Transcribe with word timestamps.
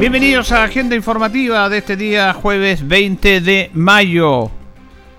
Bienvenidos 0.00 0.50
a 0.50 0.64
agenda 0.64 0.96
informativa 0.96 1.68
de 1.68 1.76
este 1.76 1.94
día 1.94 2.32
jueves 2.32 2.88
20 2.88 3.42
de 3.42 3.70
mayo. 3.74 4.50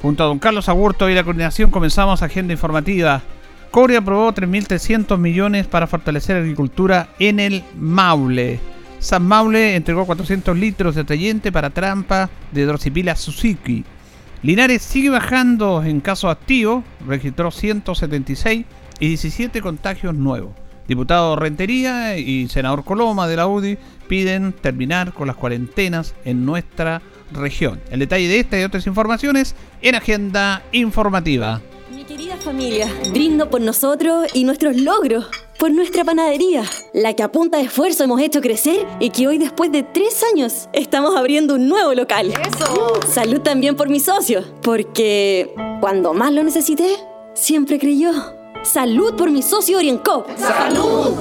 Junto 0.02 0.24
a 0.24 0.26
don 0.26 0.40
Carlos 0.40 0.70
Agurto 0.70 1.08
y 1.08 1.14
la 1.14 1.24
coordinación 1.24 1.70
comenzamos 1.70 2.24
agenda 2.24 2.54
informativa. 2.54 3.22
Cobre 3.70 3.98
aprobó 3.98 4.34
3.300 4.34 5.20
millones 5.20 5.68
para 5.68 5.86
fortalecer 5.86 6.38
agricultura 6.38 7.10
en 7.20 7.40
el 7.40 7.64
Maule. 7.78 8.60
San 8.98 9.24
Maule 9.24 9.76
entregó 9.76 10.08
400 10.08 10.58
litros 10.58 10.96
de 10.96 11.04
tallente 11.04 11.52
para 11.52 11.70
trampa 11.70 12.32
de 12.52 12.66
Drosipila 12.66 13.16
Suzuki. 13.16 13.86
Linares 14.42 14.82
sigue 14.82 15.12
bajando 15.12 15.84
en 15.84 16.02
caso 16.02 16.28
activo, 16.28 16.84
registró 17.06 17.52
176 17.52 18.66
y 19.00 19.08
17 19.10 19.62
contagios 19.62 20.16
nuevos. 20.16 20.54
Diputado 20.88 21.36
Rentería 21.36 22.18
y 22.18 22.48
senador 22.50 22.84
Coloma 22.84 23.28
de 23.28 23.36
la 23.38 23.48
UDI 23.48 23.78
piden 24.12 24.52
terminar 24.52 25.14
con 25.14 25.26
las 25.26 25.38
cuarentenas 25.38 26.16
en 26.26 26.46
nuestra 26.46 27.02
región. 27.32 27.80
El 27.92 28.00
detalle 28.00 28.28
de 28.28 28.42
esta 28.42 28.60
y 28.60 28.64
otras 28.64 28.86
informaciones 28.86 29.56
en 29.82 29.96
Agenda 29.96 30.64
Informativa. 30.74 31.62
Mi 31.96 32.04
querida 32.04 32.36
familia, 32.36 32.90
brindo 33.14 33.50
por 33.50 33.62
nosotros 33.62 34.28
y 34.34 34.44
nuestros 34.44 34.76
logros, 34.76 35.28
por 35.58 35.72
nuestra 35.72 36.04
panadería, 36.04 36.64
la 36.94 37.14
que 37.14 37.24
a 37.24 37.32
punta 37.32 37.60
de 37.60 37.64
esfuerzo 37.64 38.04
hemos 38.04 38.20
hecho 38.20 38.42
crecer 38.42 38.86
y 39.00 39.12
que 39.12 39.30
hoy 39.30 39.38
después 39.38 39.72
de 39.72 39.82
tres 39.82 40.22
años 40.34 40.68
estamos 40.74 41.16
abriendo 41.16 41.56
un 41.56 41.70
nuevo 41.70 41.94
local. 41.94 42.34
¡Eso! 42.34 43.00
Salud 43.08 43.40
también 43.40 43.78
por 43.78 43.88
mis 43.88 44.04
socios, 44.04 44.46
porque 44.62 45.56
cuando 45.80 46.14
más 46.14 46.34
lo 46.34 46.44
necesité, 46.44 46.98
siempre 47.34 47.80
creyó. 47.80 48.12
Salud 48.64 49.16
por 49.16 49.32
mi 49.32 49.42
socio 49.42 49.78
Orienco. 49.78 50.26
¡Salud! 50.36 51.16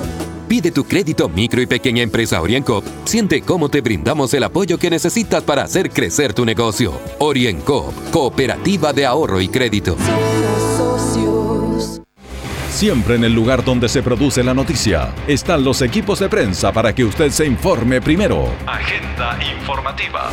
Pide 0.50 0.72
tu 0.72 0.82
crédito 0.82 1.28
micro 1.28 1.62
y 1.62 1.66
pequeña 1.66 2.02
empresa 2.02 2.42
Orienco. 2.42 2.82
Siente 3.04 3.40
cómo 3.40 3.68
te 3.68 3.82
brindamos 3.82 4.34
el 4.34 4.42
apoyo 4.42 4.78
que 4.78 4.90
necesitas 4.90 5.44
para 5.44 5.62
hacer 5.62 5.90
crecer 5.90 6.34
tu 6.34 6.44
negocio. 6.44 7.00
Orienco, 7.20 7.94
Cooperativa 8.10 8.92
de 8.92 9.06
Ahorro 9.06 9.40
y 9.40 9.46
Crédito. 9.46 9.96
Siempre 12.68 13.14
en 13.14 13.22
el 13.22 13.32
lugar 13.32 13.64
donde 13.64 13.88
se 13.88 14.02
produce 14.02 14.42
la 14.42 14.52
noticia 14.52 15.14
están 15.28 15.62
los 15.62 15.82
equipos 15.82 16.18
de 16.18 16.28
prensa 16.28 16.72
para 16.72 16.92
que 16.92 17.04
usted 17.04 17.30
se 17.30 17.46
informe 17.46 18.00
primero. 18.00 18.48
Agenda 18.66 19.38
informativa. 19.56 20.30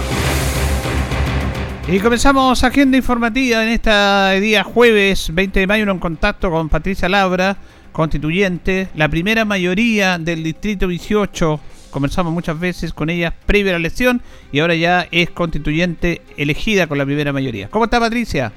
Y 1.90 2.00
comenzamos 2.00 2.64
agenda 2.64 2.98
informativa 2.98 3.64
en 3.64 3.70
este 3.70 4.42
día 4.42 4.64
jueves 4.64 5.34
20 5.34 5.60
de 5.60 5.68
mayo 5.68 5.90
en 5.90 6.00
contacto 6.00 6.50
con 6.50 6.70
Patricia 6.70 7.08
Labra, 7.08 7.56
constituyente, 7.98 8.90
la 8.94 9.09
primera 9.09 9.44
mayoría 9.44 10.20
del 10.20 10.44
distrito 10.44 10.88
18. 10.88 11.59
Conversamos 11.90 12.31
muchas 12.31 12.59
veces 12.59 12.94
con 12.94 13.09
ella 13.09 13.34
previa 13.48 13.72
a 13.72 13.73
la 13.73 13.80
elección 13.80 14.22
y 14.52 14.59
ahora 14.59 14.76
ya 14.76 15.08
es 15.09 15.31
constituyente 15.31 16.22
elegida 16.38 16.86
con 16.86 17.00
la 17.00 17.06
primera 17.06 17.34
mayoría. 17.34 17.70
¿Cómo 17.70 17.86
está 17.86 18.00
Patricia? 18.00 18.52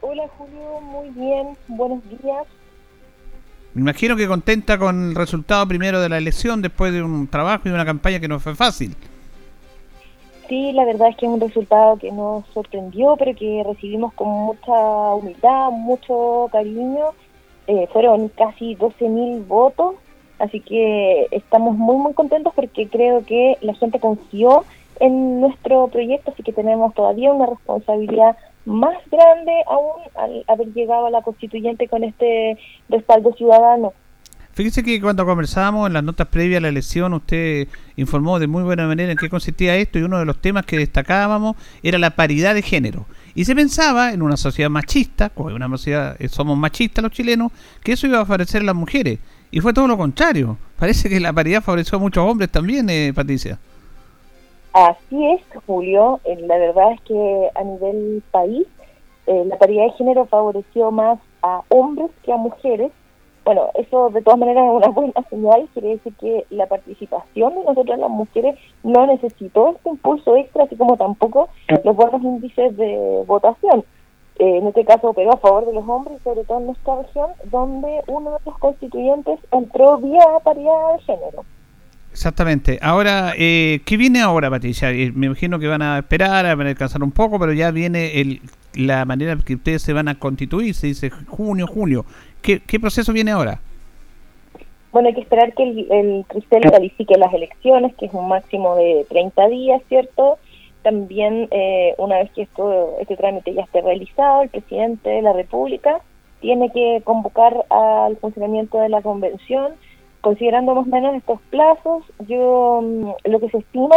Hola 0.00 0.22
Julio, 0.38 0.80
muy 0.80 1.08
bien, 1.10 1.56
buenos 1.66 2.08
días. 2.08 2.46
Me 3.74 3.80
imagino 3.80 4.14
que 4.14 4.28
contenta 4.28 4.78
con 4.78 5.08
el 5.08 5.16
resultado 5.16 5.66
primero 5.66 6.00
de 6.00 6.08
la 6.08 6.18
elección 6.18 6.62
después 6.62 6.92
de 6.92 7.02
un 7.02 7.26
trabajo 7.26 7.68
y 7.68 7.72
una 7.72 7.84
campaña 7.84 8.20
que 8.20 8.28
no 8.28 8.38
fue 8.38 8.54
fácil. 8.54 8.94
Sí, 10.48 10.70
la 10.70 10.84
verdad 10.84 11.08
es 11.08 11.16
que 11.16 11.26
es 11.26 11.32
un 11.32 11.40
resultado 11.40 11.96
que 11.96 12.12
nos 12.12 12.46
sorprendió, 12.54 13.16
pero 13.18 13.34
que 13.34 13.64
recibimos 13.66 14.12
con 14.14 14.28
mucha 14.28 14.70
humildad, 15.14 15.72
mucho 15.72 16.48
cariño. 16.52 17.06
Eh, 17.66 17.88
fueron 17.92 18.28
casi 18.28 18.76
12.000 18.76 19.46
votos, 19.46 19.94
así 20.38 20.60
que 20.60 21.26
estamos 21.30 21.76
muy, 21.76 21.96
muy 21.96 22.14
contentos 22.14 22.52
porque 22.54 22.88
creo 22.88 23.24
que 23.24 23.56
la 23.60 23.74
gente 23.74 24.00
confió 24.00 24.64
en 24.98 25.40
nuestro 25.40 25.88
proyecto, 25.88 26.30
así 26.32 26.42
que 26.42 26.52
tenemos 26.52 26.94
todavía 26.94 27.32
una 27.32 27.46
responsabilidad 27.46 28.36
más 28.66 28.96
grande 29.10 29.52
aún 29.66 30.02
al 30.14 30.44
haber 30.48 30.72
llegado 30.72 31.06
a 31.06 31.10
la 31.10 31.22
constituyente 31.22 31.88
con 31.88 32.04
este 32.04 32.58
respaldo 32.88 33.32
ciudadano. 33.34 33.92
Fíjese 34.52 34.82
que 34.82 35.00
cuando 35.00 35.24
conversábamos 35.24 35.86
en 35.86 35.94
las 35.94 36.02
notas 36.02 36.28
previas 36.28 36.58
a 36.58 36.62
la 36.62 36.68
elección, 36.68 37.14
usted 37.14 37.68
informó 37.96 38.38
de 38.38 38.46
muy 38.46 38.62
buena 38.62 38.86
manera 38.86 39.12
en 39.12 39.16
qué 39.16 39.30
consistía 39.30 39.76
esto 39.76 39.98
y 39.98 40.02
uno 40.02 40.18
de 40.18 40.24
los 40.24 40.40
temas 40.40 40.66
que 40.66 40.76
destacábamos 40.76 41.56
era 41.82 41.98
la 41.98 42.10
paridad 42.10 42.54
de 42.54 42.62
género. 42.62 43.06
Y 43.34 43.44
se 43.44 43.54
pensaba 43.54 44.12
en 44.12 44.22
una 44.22 44.36
sociedad 44.36 44.70
machista, 44.70 45.30
como 45.30 45.54
una 45.54 45.68
sociedad, 45.68 46.16
eh, 46.18 46.28
somos 46.28 46.56
machistas 46.58 47.02
los 47.02 47.12
chilenos, 47.12 47.52
que 47.82 47.92
eso 47.92 48.06
iba 48.06 48.20
a 48.20 48.26
favorecer 48.26 48.62
a 48.62 48.64
las 48.64 48.74
mujeres. 48.74 49.18
Y 49.50 49.60
fue 49.60 49.72
todo 49.72 49.86
lo 49.88 49.96
contrario. 49.96 50.56
Parece 50.78 51.08
que 51.08 51.20
la 51.20 51.32
paridad 51.32 51.62
favoreció 51.62 51.98
a 51.98 52.00
muchos 52.00 52.24
hombres 52.24 52.50
también, 52.50 52.88
eh, 52.88 53.12
Patricia. 53.14 53.58
Así 54.72 55.26
es, 55.32 55.42
Julio. 55.66 56.20
Eh, 56.24 56.36
la 56.46 56.56
verdad 56.56 56.92
es 56.92 57.00
que 57.02 57.48
a 57.54 57.64
nivel 57.64 58.22
país, 58.30 58.66
eh, 59.26 59.44
la 59.46 59.58
paridad 59.58 59.84
de 59.86 59.92
género 59.92 60.26
favoreció 60.26 60.90
más 60.90 61.18
a 61.42 61.62
hombres 61.68 62.10
que 62.22 62.32
a 62.32 62.36
mujeres 62.36 62.92
bueno, 63.44 63.70
eso 63.74 64.10
de 64.10 64.22
todas 64.22 64.38
maneras 64.38 64.64
es 64.64 64.72
una 64.72 64.88
buena 64.88 65.22
señal, 65.28 65.68
quiere 65.72 65.88
decir 65.90 66.14
que 66.16 66.46
la 66.50 66.66
participación 66.66 67.54
de 67.54 67.64
nosotras 67.64 67.98
las 67.98 68.10
mujeres 68.10 68.58
no 68.82 69.06
necesitó 69.06 69.70
este 69.70 69.90
impulso 69.90 70.36
extra, 70.36 70.64
así 70.64 70.76
como 70.76 70.96
tampoco 70.96 71.48
los 71.84 71.96
buenos 71.96 72.22
índices 72.22 72.76
de 72.76 73.24
votación. 73.26 73.84
Eh, 74.38 74.56
en 74.56 74.66
este 74.68 74.86
caso 74.86 75.12
pero 75.12 75.32
a 75.32 75.36
favor 75.36 75.66
de 75.66 75.74
los 75.74 75.86
hombres, 75.86 76.20
sobre 76.22 76.44
todo 76.44 76.60
en 76.60 76.66
nuestra 76.66 76.96
región, 77.02 77.30
donde 77.50 78.02
uno 78.06 78.30
de 78.30 78.38
los 78.46 78.58
constituyentes 78.58 79.38
entró 79.52 79.98
vía 79.98 80.24
paridad 80.42 80.94
de 80.94 81.02
género. 81.02 81.44
Exactamente. 82.20 82.78
Ahora, 82.82 83.32
eh, 83.38 83.80
¿qué 83.86 83.96
viene 83.96 84.20
ahora, 84.20 84.50
Patricia? 84.50 84.90
Eh, 84.90 85.10
me 85.14 85.24
imagino 85.24 85.58
que 85.58 85.66
van 85.66 85.80
a 85.80 86.00
esperar, 86.00 86.44
van 86.54 86.66
a 86.66 86.68
descansar 86.68 87.02
un 87.02 87.12
poco, 87.12 87.38
pero 87.38 87.54
ya 87.54 87.70
viene 87.70 88.20
el, 88.20 88.42
la 88.74 89.06
manera 89.06 89.38
que 89.42 89.54
ustedes 89.54 89.80
se 89.80 89.94
van 89.94 90.06
a 90.06 90.18
constituir, 90.18 90.74
se 90.74 90.88
dice 90.88 91.08
junio, 91.08 91.66
junio. 91.66 92.04
¿Qué, 92.42 92.60
proceso 92.78 93.14
viene 93.14 93.30
ahora? 93.30 93.60
Bueno, 94.92 95.08
hay 95.08 95.14
que 95.14 95.22
esperar 95.22 95.54
que 95.54 95.62
el, 95.62 95.90
el 95.90 96.26
Cristel 96.28 96.70
califique 96.70 97.16
las 97.16 97.32
elecciones, 97.32 97.94
que 97.94 98.04
es 98.04 98.12
un 98.12 98.28
máximo 98.28 98.76
de 98.76 99.06
30 99.08 99.48
días, 99.48 99.80
¿cierto? 99.88 100.36
También, 100.82 101.48
eh, 101.50 101.94
una 101.96 102.18
vez 102.18 102.30
que 102.32 102.42
esto, 102.42 102.96
este 103.00 103.16
trámite 103.16 103.54
ya 103.54 103.62
esté 103.62 103.80
realizado, 103.80 104.42
el 104.42 104.50
presidente 104.50 105.08
de 105.08 105.22
la 105.22 105.32
República 105.32 106.02
tiene 106.42 106.70
que 106.70 107.00
convocar 107.02 107.64
al 107.70 108.18
funcionamiento 108.18 108.78
de 108.78 108.90
la 108.90 109.00
convención, 109.00 109.72
considerando 110.20 110.74
más 110.74 110.86
o 110.86 110.90
menos 110.90 111.14
estos 111.14 111.40
plazos. 111.50 112.04
Yo 112.26 112.80
mm, 112.82 113.30
lo 113.30 113.40
que 113.40 113.50
se 113.50 113.58
estima 113.58 113.96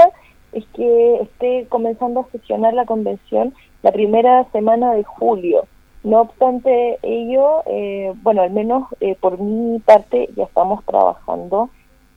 es 0.53 0.65
que 0.73 1.15
esté 1.21 1.67
comenzando 1.69 2.21
a 2.21 2.31
sesionar 2.31 2.73
la 2.73 2.85
convención 2.85 3.53
la 3.81 3.91
primera 3.91 4.45
semana 4.51 4.93
de 4.93 5.03
julio. 5.03 5.65
No 6.03 6.21
obstante 6.21 6.99
ello, 7.01 7.63
eh, 7.65 8.13
bueno, 8.23 8.41
al 8.41 8.51
menos 8.51 8.87
eh, 8.99 9.15
por 9.19 9.39
mi 9.39 9.79
parte 9.79 10.29
ya 10.35 10.43
estamos 10.43 10.83
trabajando 10.85 11.69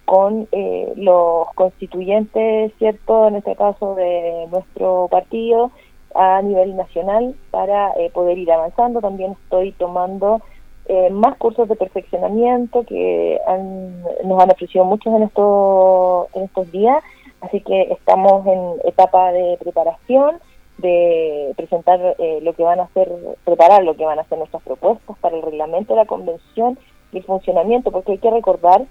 con 0.05 0.49
eh, 0.53 0.93
los 0.97 1.49
constituyentes, 1.55 2.72
¿cierto? 2.78 3.28
En 3.28 3.37
este 3.37 3.55
caso 3.56 3.95
de 3.95 4.47
nuestro 4.51 5.09
partido 5.09 5.71
a 6.15 6.41
nivel 6.42 6.77
nacional 6.77 7.34
para 7.51 7.92
poder 8.13 8.39
ir 8.39 8.51
avanzando. 8.51 9.01
También 9.01 9.33
estoy 9.33 9.72
tomando 9.72 10.41
más 11.10 11.36
cursos 11.36 11.68
de 11.68 11.77
perfeccionamiento 11.77 12.84
que 12.84 13.41
nos 14.24 14.42
han 14.42 14.50
ofrecido 14.50 14.84
muchos 14.84 15.15
en 15.15 15.22
estos 15.24 16.72
días, 16.72 17.03
así 17.41 17.60
que 17.60 17.83
estamos 17.92 18.47
en 18.47 18.88
etapa 18.88 19.33
de 19.33 19.56
preparación 19.59 20.38
de 20.78 21.54
presentar 21.56 22.16
eh, 22.18 22.41
lo 22.42 22.53
que 22.53 22.62
van 22.62 22.80
a 22.80 22.84
hacer, 22.84 23.10
preparar 23.44 23.83
lo 23.84 23.97
que 23.97 24.04
van 24.04 24.18
a 24.18 24.22
hacer 24.22 24.38
nuestras 24.38 24.62
propuestas 24.62 25.16
para 25.18 25.36
el 25.36 25.42
reglamento 25.42 25.94
de 25.94 26.00
la 26.00 26.06
convención 26.06 26.78
y 27.12 27.18
el 27.18 27.24
funcionamiento, 27.24 27.91
porque 27.91 28.12
hay 28.12 28.18
que 28.18 28.30
recordar 28.30 28.84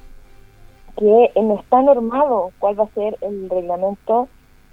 que 0.98 1.32
no 1.36 1.60
está 1.60 1.82
normado 1.82 2.52
cuál 2.60 2.80
va 2.80 2.86
a 2.86 2.94
ser 2.94 3.18
el 3.22 3.50
reglamento, 3.50 4.28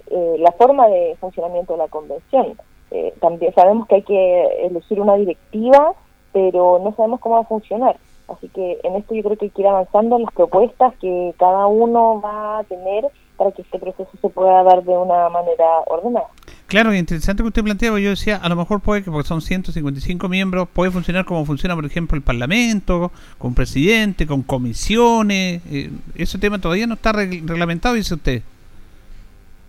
eh, 0.09 0.37
la 0.39 0.51
forma 0.53 0.87
de 0.87 1.15
funcionamiento 1.19 1.73
de 1.73 1.79
la 1.79 1.87
convención. 1.87 2.57
Eh, 2.91 3.13
también 3.19 3.53
sabemos 3.53 3.87
que 3.87 3.95
hay 3.95 4.03
que 4.03 4.65
elegir 4.65 4.99
una 5.01 5.15
directiva, 5.15 5.93
pero 6.33 6.81
no 6.83 6.93
sabemos 6.95 7.19
cómo 7.19 7.35
va 7.35 7.41
a 7.41 7.45
funcionar. 7.45 7.97
Así 8.27 8.49
que 8.49 8.79
en 8.83 8.95
esto 8.95 9.13
yo 9.13 9.23
creo 9.23 9.37
que 9.37 9.45
hay 9.45 9.51
que 9.51 9.61
ir 9.61 9.67
avanzando 9.67 10.15
en 10.17 10.23
las 10.23 10.33
propuestas 10.33 10.93
que 10.99 11.33
cada 11.37 11.67
uno 11.67 12.21
va 12.21 12.59
a 12.59 12.63
tener 12.63 13.05
para 13.37 13.51
que 13.51 13.61
este 13.61 13.79
proceso 13.79 14.09
se 14.21 14.29
pueda 14.29 14.63
dar 14.63 14.83
de 14.83 14.97
una 14.97 15.29
manera 15.29 15.65
ordenada. 15.87 16.27
Claro, 16.67 16.93
interesante 16.93 17.43
que 17.43 17.47
usted 17.47 17.63
planteaba, 17.63 17.99
yo 17.99 18.11
decía, 18.11 18.37
a 18.37 18.49
lo 18.49 18.55
mejor 18.55 18.81
puede 18.81 19.03
que, 19.03 19.11
porque 19.11 19.27
son 19.27 19.41
155 19.41 20.27
miembros, 20.27 20.67
puede 20.69 20.89
funcionar 20.89 21.25
como 21.25 21.45
funciona, 21.45 21.75
por 21.75 21.85
ejemplo, 21.85 22.15
el 22.15 22.23
Parlamento, 22.23 23.11
con 23.37 23.53
presidente, 23.53 24.25
con 24.25 24.41
comisiones, 24.41 25.61
eh, 25.69 25.91
ese 26.15 26.39
tema 26.39 26.59
todavía 26.59 26.87
no 26.87 26.95
está 26.95 27.11
reglamentado, 27.11 27.95
dice 27.95 28.15
usted. 28.15 28.41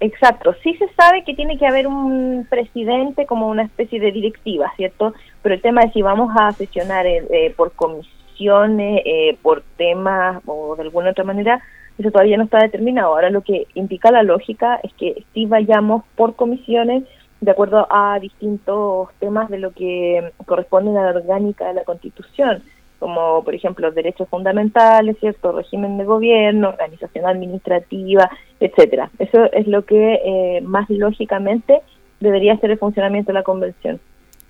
Exacto, 0.00 0.54
sí 0.62 0.74
se 0.74 0.88
sabe 0.94 1.24
que 1.24 1.34
tiene 1.34 1.58
que 1.58 1.66
haber 1.66 1.86
un 1.86 2.46
presidente 2.48 3.26
como 3.26 3.48
una 3.48 3.64
especie 3.64 4.00
de 4.00 4.12
directiva, 4.12 4.72
¿cierto? 4.76 5.14
Pero 5.44 5.56
el 5.56 5.60
tema 5.60 5.82
es 5.82 5.92
si 5.92 6.00
vamos 6.00 6.34
a 6.34 6.52
sesionar 6.52 7.06
eh, 7.06 7.22
eh, 7.30 7.54
por 7.54 7.72
comisiones, 7.72 9.02
eh, 9.04 9.36
por 9.42 9.62
temas 9.76 10.42
o 10.46 10.74
de 10.74 10.82
alguna 10.84 11.10
otra 11.10 11.22
manera, 11.22 11.62
eso 11.98 12.10
todavía 12.10 12.38
no 12.38 12.44
está 12.44 12.60
determinado. 12.60 13.08
Ahora 13.08 13.28
lo 13.28 13.42
que 13.42 13.66
indica 13.74 14.10
la 14.10 14.22
lógica 14.22 14.80
es 14.82 14.94
que 14.94 15.22
si 15.34 15.44
vayamos 15.44 16.02
por 16.16 16.34
comisiones 16.34 17.04
de 17.42 17.50
acuerdo 17.50 17.86
a 17.90 18.18
distintos 18.20 19.10
temas 19.20 19.50
de 19.50 19.58
lo 19.58 19.72
que 19.72 20.32
corresponden 20.46 20.96
a 20.96 21.12
la 21.12 21.18
orgánica 21.18 21.68
de 21.68 21.74
la 21.74 21.84
Constitución 21.84 22.62
como 22.98 23.44
por 23.44 23.54
ejemplo 23.54 23.90
derechos 23.90 24.30
fundamentales, 24.30 25.18
cierto, 25.20 25.52
régimen 25.52 25.98
de 25.98 26.04
gobierno, 26.04 26.70
organización 26.70 27.26
administrativa, 27.26 28.30
etcétera. 28.60 29.10
Eso 29.18 29.44
es 29.52 29.66
lo 29.66 29.84
que 29.84 30.20
eh, 30.24 30.62
más 30.62 30.88
lógicamente 30.88 31.82
debería 32.20 32.56
ser 32.60 32.70
el 32.70 32.78
funcionamiento 32.78 33.28
de 33.28 33.34
la 33.34 33.42
convención. 33.42 34.00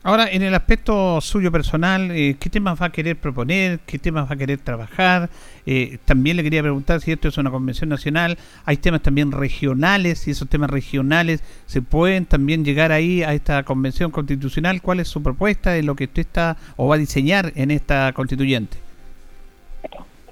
Ahora, 0.07 0.29
en 0.31 0.43
el 0.43 0.55
aspecto 0.55 1.19
suyo 1.23 1.51
personal, 1.51 2.11
eh, 2.11 2.37
¿qué 2.39 2.51
temas 2.51 2.79
va 2.79 2.87
a 2.87 2.93
querer 2.93 3.17
proponer? 3.17 3.81
¿Qué 3.87 3.99
temas 3.99 4.29
va 4.29 4.35
a 4.35 4.37
querer 4.37 4.59
trabajar? 4.59 5.31
Eh, 5.65 5.97
también 6.05 6.37
le 6.37 6.43
quería 6.43 6.61
preguntar 6.61 7.01
si 7.01 7.11
esto 7.11 7.29
es 7.29 7.39
una 7.39 7.51
convención 7.51 7.89
nacional, 7.89 8.37
hay 8.67 8.77
temas 8.77 9.01
también 9.01 9.33
regionales, 9.33 10.29
y 10.29 10.33
esos 10.33 10.47
temas 10.47 10.69
regionales 10.69 11.43
se 11.65 11.81
pueden 11.81 12.27
también 12.27 12.67
llegar 12.67 12.93
ahí 12.93 13.23
a 13.23 13.33
esta 13.33 13.63
convención 13.63 14.11
constitucional. 14.11 14.83
¿Cuál 14.83 15.01
es 15.01 15.09
su 15.09 15.23
propuesta 15.23 15.71
de 15.71 15.83
lo 15.83 15.97
que 15.97 16.05
usted 16.05 16.21
está 16.21 16.59
o 16.77 16.87
va 16.87 16.97
a 16.97 16.99
diseñar 16.99 17.55
en 17.57 17.71
esta 17.71 18.13
constituyente? 18.13 18.84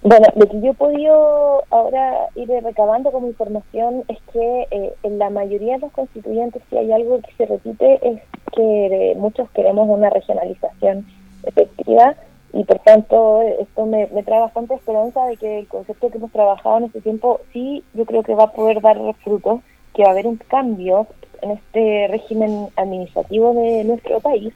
Bueno, 0.05 0.27
lo 0.35 0.49
que 0.49 0.61
yo 0.61 0.73
he 0.73 0.75
podido 0.75 1.63
ahora 1.71 2.27
ir 2.35 2.51
recabando 2.51 3.13
como 3.13 3.29
información 3.29 4.03
es 4.09 4.19
que 4.33 4.67
eh, 4.73 4.93
en 5.05 5.19
la 5.19 5.31
mayoría 5.31 5.75
de 5.75 5.79
los 5.79 5.93
constituyentes, 5.93 6.61
si 6.69 6.77
hay 6.77 6.91
algo 6.91 7.21
que 7.21 7.33
se 7.37 7.47
repite, 7.47 8.01
es 8.03 8.21
que 8.53 9.15
muchos 9.17 9.49
queremos 9.51 9.89
una 9.89 10.11
regionalización 10.11 11.07
efectiva 11.45 12.17
y 12.53 12.65
por 12.65 12.81
tanto 12.81 13.43
esto 13.43 13.87
me, 13.87 14.07
trae 14.25 14.41
bastante 14.41 14.75
esperanza 14.75 15.25
de 15.27 15.37
que 15.37 15.61
el 15.61 15.69
concepto 15.69 16.11
que 16.11 16.19
hemos 16.19 16.33
trabajado 16.33 16.79
en 16.79 16.85
este 16.85 17.01
tiempo 17.01 17.41
sí 17.53 17.85
yo 17.95 18.05
creo 18.05 18.25
que 18.25 18.35
va 18.35 18.45
a 18.45 18.53
poder 18.53 18.81
dar 18.81 18.99
frutos, 19.23 19.61
que 19.95 20.03
va 20.03 20.09
a 20.09 20.13
haber 20.13 20.27
un 20.27 20.37
cambio 20.37 21.07
en 21.43 21.53
este 21.53 22.09
régimen 22.09 22.69
administrativo 22.77 23.55
de 23.55 23.85
nuestro 23.85 24.19
país, 24.19 24.53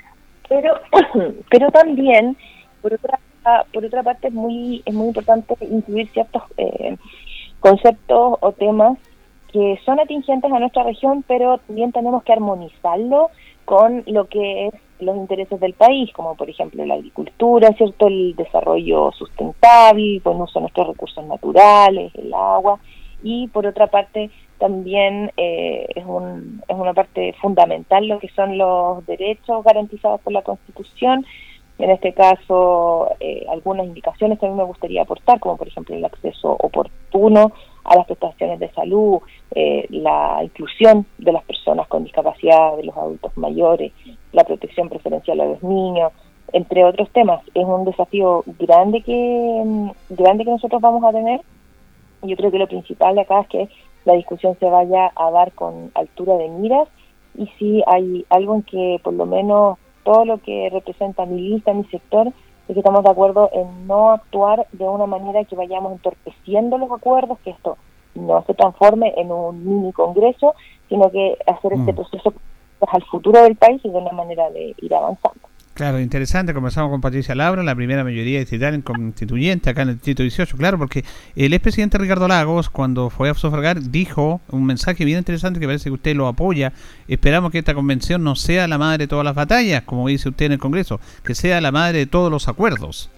pero 0.49 0.75
pero 1.51 1.71
también 1.71 2.37
por 2.83 2.95
otra 2.95 3.19
por 3.73 3.85
otra 3.85 4.03
parte 4.03 4.29
es 4.29 4.35
muy 4.35 4.83
es 4.85 4.95
muy 4.95 5.09
importante 5.09 5.55
incluir 5.61 6.09
ciertos 6.09 6.43
eh, 6.57 6.97
conceptos 7.61 8.39
o 8.41 8.53
temas 8.53 8.99
que 9.53 9.79
son 9.85 10.01
atingentes 10.01 10.53
a 10.53 10.59
nuestra 10.59 10.83
región, 10.83 11.25
pero 11.27 11.59
también 11.59 11.93
tenemos 11.93 12.23
que 12.25 12.33
armonizarlo 12.33 13.31
con 13.65 14.03
lo 14.07 14.27
que 14.27 14.67
es 14.67 14.75
los 14.99 15.17
intereses 15.17 15.61
del 15.61 15.75
país, 15.75 16.11
como 16.13 16.35
por 16.37 16.49
ejemplo 16.49 16.85
la 16.85 16.95
agricultura, 16.95 17.73
cierto, 17.73 18.09
el 18.09 18.35
desarrollo 18.35 19.13
sustentable, 19.13 20.21
buen 20.25 20.41
uso 20.41 20.59
de 20.59 20.63
nuestros 20.63 20.89
recursos 20.89 21.25
naturales, 21.27 22.15
el 22.15 22.33
agua, 22.33 22.79
y 23.23 23.49
por 23.49 23.67
otra 23.67 23.89
parte 23.89 24.31
también 24.59 25.33
eh, 25.37 25.87
es, 25.95 26.05
un, 26.07 26.63
es 26.67 26.77
una 26.77 26.95
parte 26.95 27.35
fundamental 27.41 28.09
lo 28.09 28.19
que 28.19 28.29
son 28.29 28.57
los 28.57 29.05
derechos 29.07 29.65
garantizados 29.65 30.21
por 30.23 30.33
la 30.33 30.43
Constitución. 30.43 31.27
En 31.79 31.91
este 31.91 32.15
caso, 32.15 33.11
eh, 33.21 33.45
algunas 33.51 33.87
indicaciones 33.87 34.39
que 34.39 34.47
a 34.47 34.49
mí 34.49 34.55
me 34.55 34.65
gustaría 34.65 35.03
aportar, 35.03 35.41
como 35.41 35.59
por 35.59 35.69
ejemplo 35.69 35.95
el 35.95 36.05
acceso 36.05 36.57
oportuno 36.59 37.53
a 37.85 37.97
las 37.97 38.07
prestaciones 38.07 38.59
de 38.61 38.71
salud, 38.73 39.19
eh, 39.55 39.87
la 39.91 40.41
inclusión 40.43 41.05
de 41.19 41.33
las 41.33 41.45
personas 41.45 41.87
con 41.89 42.05
discapacidad, 42.05 42.77
de 42.77 42.85
los 42.85 42.97
adultos 42.97 43.37
mayores, 43.37 43.93
la 44.33 44.45
protección 44.45 44.89
preferencial 44.89 45.41
a 45.41 45.45
los 45.45 45.63
niños, 45.63 46.13
entre 46.53 46.83
otros 46.85 47.11
temas. 47.11 47.43
Es 47.55 47.65
un 47.65 47.85
desafío 47.85 48.43
grande 48.59 49.03
que, 49.03 49.63
mm, 49.65 49.91
grande 50.11 50.45
que 50.45 50.51
nosotros 50.51 50.81
vamos 50.81 51.05
a 51.05 51.13
tener. 51.13 51.41
Yo 52.23 52.37
creo 52.37 52.51
que 52.51 52.59
lo 52.59 52.69
principal 52.69 53.17
de 53.17 53.21
acá 53.21 53.41
es 53.41 53.49
que 53.49 53.69
la 54.07 54.15
discusión 54.15 54.57
se 54.59 54.67
vaya 54.67 55.13
a 55.15 55.31
dar 55.31 55.53
con 55.53 55.91
altura 55.95 56.37
de 56.39 56.49
miras 56.49 56.89
y 57.37 57.47
si 57.59 57.83
hay 57.87 58.25
algo 58.31 58.55
en 58.55 58.63
que 58.63 58.99
por 59.03 59.13
lo 59.13 59.27
menos 59.27 59.79
todo 60.07 60.25
lo 60.25 60.39
que 60.39 60.71
representa 60.73 61.27
mi 61.27 61.41
lista, 61.41 61.75
mi 61.75 61.85
sector, 61.87 62.29
es 62.29 62.75
que 62.75 62.79
estamos 62.79 63.03
de 63.03 63.11
acuerdo 63.11 63.51
en 63.53 63.89
no 63.89 64.13
actuar 64.13 64.67
de 64.73 64.85
una 64.85 65.07
manera 65.07 65.45
que 65.45 65.57
vayamos 65.57 65.93
entorpeciendo 65.93 66.79
los 66.79 66.91
acuerdos, 66.93 67.39
que 67.41 67.51
esto 67.51 67.77
no 68.15 68.45
se 68.47 68.55
transforme 68.55 69.13
en 69.17 69.33
un 69.33 69.67
mini 69.67 69.93
congreso, 69.93 70.55
sino 70.89 71.11
que 71.11 71.37
hacer 71.45 71.73
este 71.73 71.93
mm. 71.93 71.97
proceso 71.97 72.33
al 72.87 73.03
futuro 73.05 73.43
del 73.43 73.57
país 73.57 73.81
y 73.85 73.91
de 73.91 73.99
una 73.99 74.13
manera 74.13 74.49
de 74.51 74.77
ir 74.81 74.95
avanzando. 74.95 75.41
Claro, 75.77 76.01
interesante. 76.01 76.55
Comenzamos 76.55 76.91
con 76.91 77.03
Patricia 77.03 77.35
Labra, 77.35 77.63
la 77.63 77.75
primera 77.75 78.03
mayoría 78.03 78.39
distrital 78.39 78.73
en 78.73 78.81
constituyente 78.81 79.69
acá 79.69 79.83
en 79.83 79.91
el 79.91 79.95
distrito 79.97 80.23
18. 80.23 80.57
Claro, 80.57 80.79
porque 80.79 81.05
el 81.37 81.53
expresidente 81.53 81.99
Ricardo 81.99 82.27
Lagos, 82.29 82.71
cuando 82.71 83.11
fue 83.11 83.29
a 83.29 83.35
sufragar, 83.35 83.83
dijo 83.83 84.41
un 84.51 84.65
mensaje 84.65 85.05
bien 85.05 85.19
interesante 85.19 85.61
que 85.61 85.67
parece 85.67 85.91
que 85.91 85.95
usted 85.95 86.17
lo 86.17 86.29
apoya. 86.29 86.73
Esperamos 87.09 87.53
que 87.53 87.59
esta 87.59 87.75
convención 87.75 88.25
no 88.25 88.37
sea 88.37 88.67
la 88.69 88.79
madre 88.79 89.05
de 89.05 89.09
todas 89.09 89.27
las 89.27 89.35
batallas, 89.35 89.83
como 89.83 90.09
dice 90.09 90.31
usted 90.31 90.47
en 90.47 90.53
el 90.53 90.59
Congreso, 90.59 90.99
que 91.23 91.35
sea 91.35 91.61
la 91.61 91.73
madre 91.73 91.99
de 91.99 92.07
todos 92.07 92.31
los 92.31 92.49
acuerdos. 92.49 93.11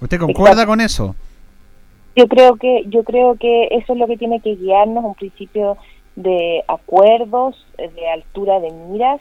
¿Usted 0.00 0.20
concuerda 0.20 0.66
con 0.66 0.80
eso? 0.80 1.16
Yo 2.14 2.28
creo 2.28 2.54
que 2.54 2.84
yo 2.86 3.02
creo 3.02 3.34
que 3.40 3.70
eso 3.72 3.92
es 3.92 3.98
lo 3.98 4.06
que 4.06 4.16
tiene 4.16 4.40
que 4.40 4.54
guiarnos, 4.54 5.04
un 5.04 5.14
principio 5.16 5.78
de 6.14 6.62
acuerdos, 6.68 7.56
de 7.76 8.08
altura 8.08 8.60
de 8.60 8.70
miras 8.70 9.20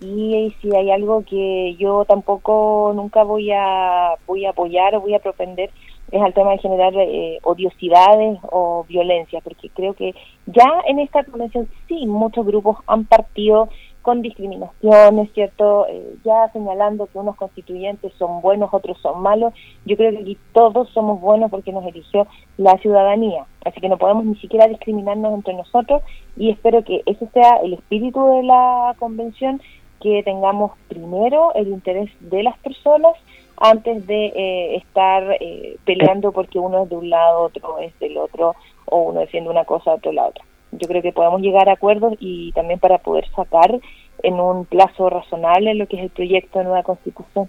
y 0.00 0.54
si 0.60 0.74
hay 0.76 0.90
algo 0.90 1.24
que 1.24 1.74
yo 1.78 2.04
tampoco 2.04 2.92
nunca 2.94 3.22
voy 3.22 3.50
a 3.52 4.14
voy 4.26 4.44
a 4.44 4.50
apoyar 4.50 4.94
o 4.94 5.00
voy 5.00 5.14
a 5.14 5.20
propender 5.20 5.70
es 6.12 6.22
al 6.22 6.34
tema 6.34 6.52
de 6.52 6.58
generar 6.58 6.92
eh, 6.94 7.38
odiosidades 7.42 8.38
o 8.50 8.84
violencia 8.88 9.40
porque 9.42 9.70
creo 9.70 9.94
que 9.94 10.14
ya 10.46 10.66
en 10.86 10.98
esta 10.98 11.24
convención 11.24 11.68
sí 11.88 12.06
muchos 12.06 12.44
grupos 12.46 12.76
han 12.86 13.06
partido 13.06 13.68
con 14.06 14.22
discriminaciones, 14.22 15.32
¿cierto? 15.32 15.84
Eh, 15.88 16.14
ya 16.24 16.48
señalando 16.52 17.06
que 17.06 17.18
unos 17.18 17.34
constituyentes 17.34 18.12
son 18.16 18.40
buenos, 18.40 18.72
otros 18.72 18.96
son 19.00 19.20
malos. 19.20 19.52
Yo 19.84 19.96
creo 19.96 20.12
que 20.12 20.18
aquí 20.18 20.38
todos 20.52 20.88
somos 20.90 21.20
buenos 21.20 21.50
porque 21.50 21.72
nos 21.72 21.84
eligió 21.84 22.28
la 22.56 22.78
ciudadanía. 22.78 23.46
Así 23.64 23.80
que 23.80 23.88
no 23.88 23.98
podemos 23.98 24.24
ni 24.24 24.36
siquiera 24.36 24.68
discriminarnos 24.68 25.34
entre 25.34 25.54
nosotros 25.54 26.02
y 26.36 26.50
espero 26.50 26.84
que 26.84 27.02
ese 27.04 27.26
sea 27.30 27.56
el 27.64 27.72
espíritu 27.72 28.24
de 28.26 28.44
la 28.44 28.94
convención 29.00 29.60
que 30.00 30.22
tengamos 30.22 30.72
primero 30.88 31.54
el 31.54 31.68
interés 31.68 32.10
de 32.20 32.42
las 32.42 32.56
personas 32.58 33.12
antes 33.58 34.06
de 34.06 34.26
eh, 34.26 34.76
estar 34.76 35.22
eh, 35.40 35.76
peleando 35.84 36.32
porque 36.32 36.58
uno 36.58 36.84
es 36.84 36.90
de 36.90 36.96
un 36.96 37.10
lado, 37.10 37.42
otro 37.44 37.78
es 37.78 37.98
del 37.98 38.16
otro, 38.18 38.54
o 38.86 39.02
uno 39.10 39.20
defiende 39.20 39.50
una 39.50 39.64
cosa, 39.64 39.94
otro 39.94 40.12
la 40.12 40.26
otra. 40.26 40.44
Yo 40.72 40.88
creo 40.88 41.02
que 41.02 41.12
podemos 41.12 41.40
llegar 41.40 41.68
a 41.68 41.72
acuerdos 41.72 42.14
y 42.20 42.52
también 42.52 42.78
para 42.78 42.98
poder 42.98 43.26
sacar 43.34 43.80
en 44.22 44.34
un 44.34 44.64
plazo 44.66 45.08
razonable 45.08 45.74
lo 45.74 45.86
que 45.86 45.96
es 45.96 46.02
el 46.02 46.10
proyecto 46.10 46.58
de 46.58 46.64
nueva 46.66 46.82
constitución. 46.82 47.48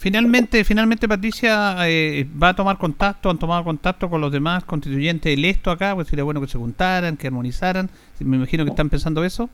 Finalmente, 0.00 0.62
finalmente 0.64 1.08
Patricia 1.08 1.76
eh, 1.88 2.26
va 2.40 2.50
a 2.50 2.56
tomar 2.56 2.78
contacto, 2.78 3.30
han 3.30 3.38
tomado 3.38 3.64
contacto 3.64 4.08
con 4.08 4.20
los 4.20 4.30
demás 4.30 4.64
constituyentes 4.64 5.32
electos 5.32 5.74
acá, 5.74 5.94
pues 5.94 6.06
sería 6.08 6.24
bueno 6.24 6.40
que 6.40 6.46
se 6.46 6.58
juntaran, 6.58 7.16
que 7.16 7.26
armonizaran. 7.26 7.90
Me 8.20 8.36
imagino 8.36 8.64
que 8.64 8.70
están 8.70 8.90
pensando 8.90 9.24
eso. 9.24 9.50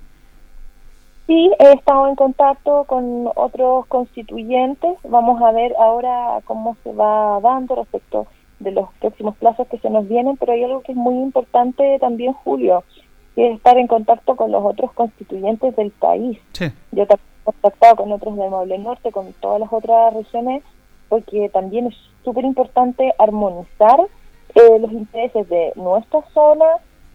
Sí, 1.26 1.50
he 1.58 1.72
estado 1.72 2.06
en 2.08 2.16
contacto 2.16 2.84
con 2.84 3.30
otros 3.34 3.86
constituyentes. 3.86 4.98
Vamos 5.08 5.40
a 5.40 5.52
ver 5.52 5.74
ahora 5.78 6.40
cómo 6.44 6.76
se 6.84 6.92
va 6.92 7.40
dando 7.40 7.76
respecto 7.76 8.26
de 8.58 8.72
los 8.72 8.92
próximos 9.00 9.36
plazos 9.36 9.66
que 9.68 9.78
se 9.78 9.88
nos 9.88 10.06
vienen, 10.06 10.36
pero 10.36 10.52
hay 10.52 10.64
algo 10.64 10.82
que 10.82 10.92
es 10.92 10.98
muy 10.98 11.14
importante 11.14 11.98
también, 11.98 12.34
Julio, 12.34 12.84
que 13.34 13.48
es 13.48 13.56
estar 13.56 13.78
en 13.78 13.86
contacto 13.86 14.36
con 14.36 14.52
los 14.52 14.62
otros 14.64 14.92
constituyentes 14.92 15.74
del 15.76 15.90
país. 15.92 16.38
Yo 16.92 17.06
también 17.06 17.28
he 17.40 17.44
contactado 17.44 17.96
con 17.96 18.12
otros 18.12 18.36
del 18.36 18.50
Maule 18.50 18.78
Norte, 18.78 19.10
con 19.10 19.32
todas 19.40 19.60
las 19.60 19.72
otras 19.72 20.12
regiones, 20.12 20.62
porque 21.08 21.48
también 21.48 21.86
es 21.86 21.94
súper 22.22 22.44
importante 22.44 23.14
armonizar 23.18 23.98
eh, 24.54 24.78
los 24.78 24.92
intereses 24.92 25.48
de 25.48 25.72
nuestra 25.74 26.20
zona 26.32 26.66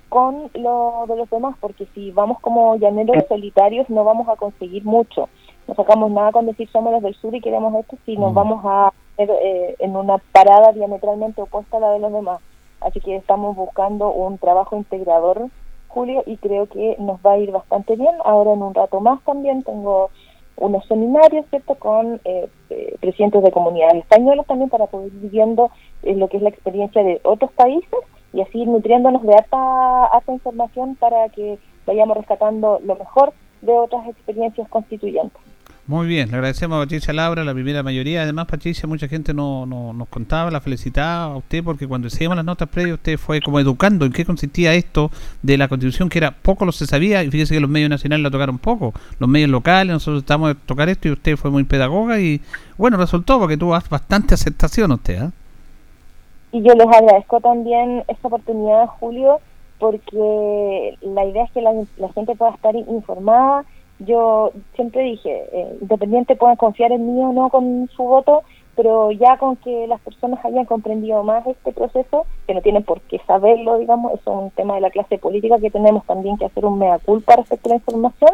con 0.10 0.50
lo 0.54 1.06
de 1.08 1.16
los 1.16 1.30
demás, 1.30 1.56
porque 1.60 1.86
si 1.94 2.12
vamos 2.12 2.40
como 2.42 2.76
llaneros 2.76 3.24
solitarios 3.28 3.90
no 3.90 4.04
vamos 4.04 4.28
a 4.28 4.36
conseguir 4.36 4.84
mucho. 4.84 5.30
No 5.68 5.76
sacamos 5.76 6.12
nada 6.12 6.32
con 6.32 6.48
decir 6.48 6.68
somos 6.72 6.92
los 6.92 7.04
del 7.04 7.16
sur 7.16 7.34
y 7.36 7.42
queremos 7.42 7.74
esto 7.76 7.98
si 8.06 8.18
nos 8.18 8.34
vamos 8.34 8.66
a 8.66 8.88
hacer 8.88 9.30
eh, 9.30 9.76
en 9.80 9.96
una 9.96 10.18
parada 10.32 10.74
diametralmente 10.74 11.42
opuesta 11.42 11.78
a 11.78 11.80
la 11.80 11.92
de 11.92 12.00
los 12.00 12.12
demás. 12.12 12.42
Así 12.82 13.00
que 13.00 13.16
estamos 13.16 13.56
buscando 13.56 14.12
un 14.12 14.38
trabajo 14.38 14.76
integrador 14.76 15.50
Julio, 15.90 16.24
y 16.26 16.38
creo 16.38 16.68
que 16.68 16.96
nos 17.00 17.20
va 17.26 17.34
a 17.34 17.38
ir 17.38 17.52
bastante 17.52 17.96
bien. 17.96 18.16
Ahora 18.24 18.54
en 18.54 18.62
un 18.62 18.74
rato 18.74 19.02
más 19.02 19.22
también 19.24 19.64
tengo 19.64 20.10
unos 20.56 20.86
seminarios, 20.88 21.46
¿cierto?, 21.50 21.76
con 21.76 22.22
eh, 22.26 22.48
eh, 22.70 22.96
presidentes 23.00 23.44
de 23.44 23.52
comunidades 23.52 24.04
españolas 24.04 24.46
también 24.46 24.70
para 24.70 24.88
poder 24.88 25.08
ir 25.08 25.32
viendo 25.32 25.72
eh, 26.04 26.16
lo 26.16 26.28
que 26.28 26.38
es 26.38 26.44
la 26.44 26.50
experiencia 26.50 27.04
de 27.04 27.20
otros 27.24 27.52
países 27.54 28.00
y 28.34 28.42
así 28.42 28.66
nutriéndonos 28.66 29.24
de 29.24 29.34
harta, 29.34 30.32
información 30.32 30.96
para 30.96 31.30
que 31.30 31.58
vayamos 31.86 32.18
rescatando 32.18 32.80
lo 32.86 32.96
mejor 32.96 33.34
de 33.62 33.74
otras 33.74 34.08
experiencias 34.08 34.68
constituyentes. 34.70 35.42
Muy 35.90 36.06
bien, 36.06 36.30
le 36.30 36.36
agradecemos 36.36 36.78
a 36.78 36.82
Patricia 36.84 37.12
Laura, 37.14 37.44
la 37.44 37.52
primera 37.52 37.82
mayoría. 37.82 38.22
Además, 38.22 38.46
Patricia, 38.46 38.88
mucha 38.88 39.08
gente 39.08 39.34
no, 39.34 39.66
no, 39.66 39.92
nos 39.92 40.08
contaba, 40.08 40.52
la 40.52 40.62
felicitaba 40.62 41.34
a 41.34 41.38
usted, 41.38 41.64
porque 41.64 41.88
cuando 41.88 42.10
decíamos 42.10 42.36
las 42.36 42.46
notas 42.46 42.70
previas, 42.70 42.98
usted 42.98 43.18
fue 43.18 43.42
como 43.42 43.60
educando 43.60 44.06
en 44.06 44.12
qué 44.12 44.24
consistía 44.24 44.76
esto 44.76 45.10
de 45.42 45.58
la 45.58 45.68
constitución, 45.68 46.08
que 46.08 46.20
era 46.20 46.30
poco 46.30 46.64
lo 46.64 46.72
se 46.72 46.86
sabía, 46.86 47.24
y 47.24 47.32
fíjese 47.32 47.56
que 47.56 47.60
los 47.60 47.72
medios 47.72 47.90
nacionales 47.90 48.22
lo 48.22 48.30
tocaron 48.30 48.60
poco, 48.60 48.94
los 49.18 49.28
medios 49.28 49.50
locales, 49.50 49.92
nosotros 49.92 50.22
estamos 50.22 50.52
a 50.52 50.54
tocar 50.54 50.90
esto, 50.90 51.08
y 51.08 51.12
usted 51.12 51.36
fue 51.38 51.50
muy 51.50 51.64
pedagoga, 51.64 52.20
y 52.20 52.40
bueno, 52.78 52.98
resultó 52.98 53.40
porque 53.40 53.58
tuvo 53.58 53.72
bastante 53.72 54.36
aceptación 54.36 54.92
usted. 54.92 55.24
¿eh? 55.24 55.32
Y 56.52 56.62
yo 56.64 56.74
les 56.74 56.88
agradezco 56.88 57.40
también 57.42 58.04
esta 58.08 58.28
oportunidad, 58.28 58.88
Julio, 59.00 59.40
porque 59.78 60.98
la 61.02 61.26
idea 61.26 61.44
es 61.44 61.52
que 61.52 61.62
la, 61.62 61.74
gente 62.14 62.36
pueda 62.36 62.52
estar 62.52 62.76
informada. 62.76 63.66
Yo 64.00 64.52
siempre 64.76 65.04
dije, 65.04 65.46
eh, 65.52 65.78
independiente 65.82 66.36
puedan 66.36 66.56
confiar 66.56 66.92
en 66.92 67.14
mí 67.14 67.24
o 67.24 67.34
no 67.34 67.50
con 67.50 67.90
su 67.96 68.04
voto, 68.04 68.44
pero 68.76 69.12
ya 69.12 69.38
con 69.38 69.58
que 69.58 69.88
las 69.88 70.00
personas 70.00 70.44
hayan 70.46 70.66
comprendido 70.66 71.22
más 71.24 71.46
este 71.46 71.72
proceso, 71.74 72.26
que 72.48 72.54
no 72.54 72.62
tienen 72.62 72.84
por 72.84 73.02
qué 73.02 73.20
saberlo, 73.28 73.78
digamos, 73.78 74.14
eso 74.14 74.32
es 74.32 74.38
un 74.44 74.52
tema 74.52 74.76
de 74.76 74.82
la 74.82 74.90
clase 74.90 75.18
política 75.18 75.60
que 75.60 75.70
tenemos 75.70 76.06
también 76.06 76.38
que 76.38 76.46
hacer 76.46 76.66
un 76.66 76.80
mea 76.80 76.98
culpa 77.00 77.36
respecto 77.36 77.68
a 77.68 77.72
la 77.72 77.76
información, 77.76 78.32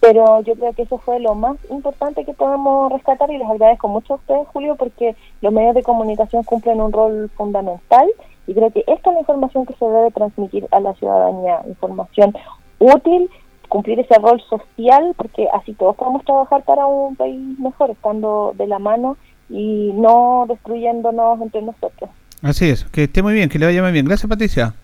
pero 0.00 0.40
yo 0.42 0.54
creo 0.54 0.72
que 0.72 0.82
eso 0.82 0.98
fue 0.98 1.20
lo 1.20 1.34
más 1.34 1.56
importante 1.70 2.24
que 2.24 2.32
podemos 2.32 2.92
rescatar 2.92 3.30
y 3.30 3.38
les 3.38 3.48
agradezco 3.48 3.88
mucho 3.88 4.14
a 4.14 4.16
ustedes, 4.16 4.46
Julio, 4.48 4.76
porque 4.76 5.16
los 5.40 5.52
medios 5.52 5.74
de 5.74 5.82
comunicación 5.82 6.42
cumplen 6.44 6.80
un 6.80 6.92
rol 6.92 7.30
fundamental 7.36 8.08
y 8.46 8.54
creo 8.54 8.70
que 8.70 8.84
esta 8.86 9.10
es 9.10 9.14
la 9.14 9.20
información 9.20 9.66
que 9.66 9.74
se 9.74 9.84
debe 9.84 10.10
transmitir 10.10 10.68
a 10.70 10.80
la 10.80 10.94
ciudadanía, 10.94 11.62
información 11.66 12.34
útil, 12.78 13.30
cumplir 13.68 13.98
ese 13.98 14.14
rol 14.18 14.40
social, 14.48 15.14
porque 15.16 15.48
así 15.52 15.74
todos 15.74 15.96
podemos 15.96 16.24
trabajar 16.24 16.62
para 16.62 16.86
un 16.86 17.16
país 17.16 17.58
mejor, 17.58 17.90
estando 17.90 18.54
de 18.56 18.66
la 18.66 18.78
mano 18.78 19.16
y 19.48 19.92
no 19.94 20.46
destruyéndonos 20.48 21.40
entre 21.40 21.62
nosotros. 21.62 22.10
Así 22.42 22.68
es, 22.68 22.84
que 22.84 23.04
esté 23.04 23.22
muy 23.22 23.34
bien, 23.34 23.48
que 23.48 23.58
le 23.58 23.66
vaya 23.66 23.82
muy 23.82 23.92
bien. 23.92 24.06
Gracias, 24.06 24.28
Patricia. 24.28 24.74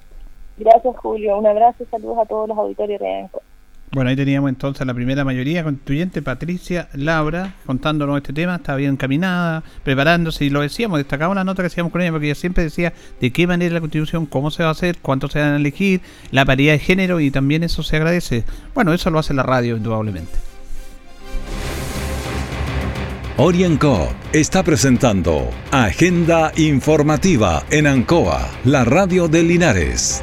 Gracias, 0.56 0.96
Julio. 0.96 1.38
Un 1.38 1.46
abrazo 1.46 1.82
y 1.82 1.86
saludos 1.86 2.18
a 2.18 2.26
todos 2.26 2.48
los 2.48 2.58
auditorios 2.58 3.00
de 3.00 3.20
ENCO. 3.20 3.42
Bueno, 3.94 4.08
ahí 4.08 4.16
teníamos 4.16 4.48
entonces 4.48 4.86
la 4.86 4.94
primera 4.94 5.22
mayoría 5.22 5.62
constituyente, 5.62 6.22
Patricia 6.22 6.88
Laura, 6.94 7.56
contándonos 7.66 8.16
este 8.16 8.32
tema, 8.32 8.56
estaba 8.56 8.78
bien 8.78 8.92
encaminada, 8.92 9.62
preparándose, 9.84 10.46
y 10.46 10.50
lo 10.50 10.62
decíamos, 10.62 10.96
destacamos 10.96 11.36
la 11.36 11.44
nota 11.44 11.62
que 11.62 11.66
hacíamos 11.66 11.92
con 11.92 12.00
ella, 12.00 12.10
porque 12.10 12.28
ella 12.28 12.34
siempre 12.34 12.64
decía 12.64 12.94
de 13.20 13.30
qué 13.32 13.46
manera 13.46 13.74
la 13.74 13.80
constitución, 13.80 14.24
cómo 14.24 14.50
se 14.50 14.62
va 14.62 14.70
a 14.70 14.72
hacer, 14.72 14.96
cuánto 15.02 15.28
se 15.28 15.40
van 15.40 15.52
a 15.52 15.56
elegir, 15.56 16.00
la 16.30 16.46
paridad 16.46 16.72
de 16.72 16.78
género, 16.78 17.20
y 17.20 17.30
también 17.30 17.64
eso 17.64 17.82
se 17.82 17.96
agradece. 17.96 18.44
Bueno, 18.74 18.94
eso 18.94 19.10
lo 19.10 19.18
hace 19.18 19.34
la 19.34 19.42
radio, 19.42 19.76
indudablemente. 19.76 20.32
Orienco 23.36 24.08
está 24.32 24.62
presentando 24.62 25.50
Agenda 25.70 26.52
Informativa 26.56 27.62
en 27.70 27.86
Ancoa, 27.86 28.48
la 28.64 28.86
radio 28.86 29.28
de 29.28 29.42
Linares. 29.42 30.22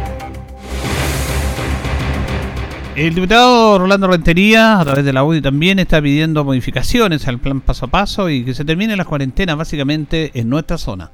El 2.93 3.15
diputado 3.15 3.79
Rolando 3.79 4.07
Rentería, 4.07 4.77
a 4.77 4.83
través 4.83 5.05
de 5.05 5.13
la 5.13 5.23
UDI 5.23 5.41
también, 5.41 5.79
está 5.79 6.01
pidiendo 6.01 6.43
modificaciones 6.43 7.25
al 7.25 7.39
plan 7.39 7.61
paso 7.61 7.85
a 7.85 7.87
paso 7.87 8.29
y 8.29 8.43
que 8.43 8.53
se 8.53 8.65
termine 8.65 8.97
la 8.97 9.05
cuarentena 9.05 9.55
básicamente 9.55 10.31
en 10.33 10.49
nuestra 10.49 10.77
zona. 10.77 11.09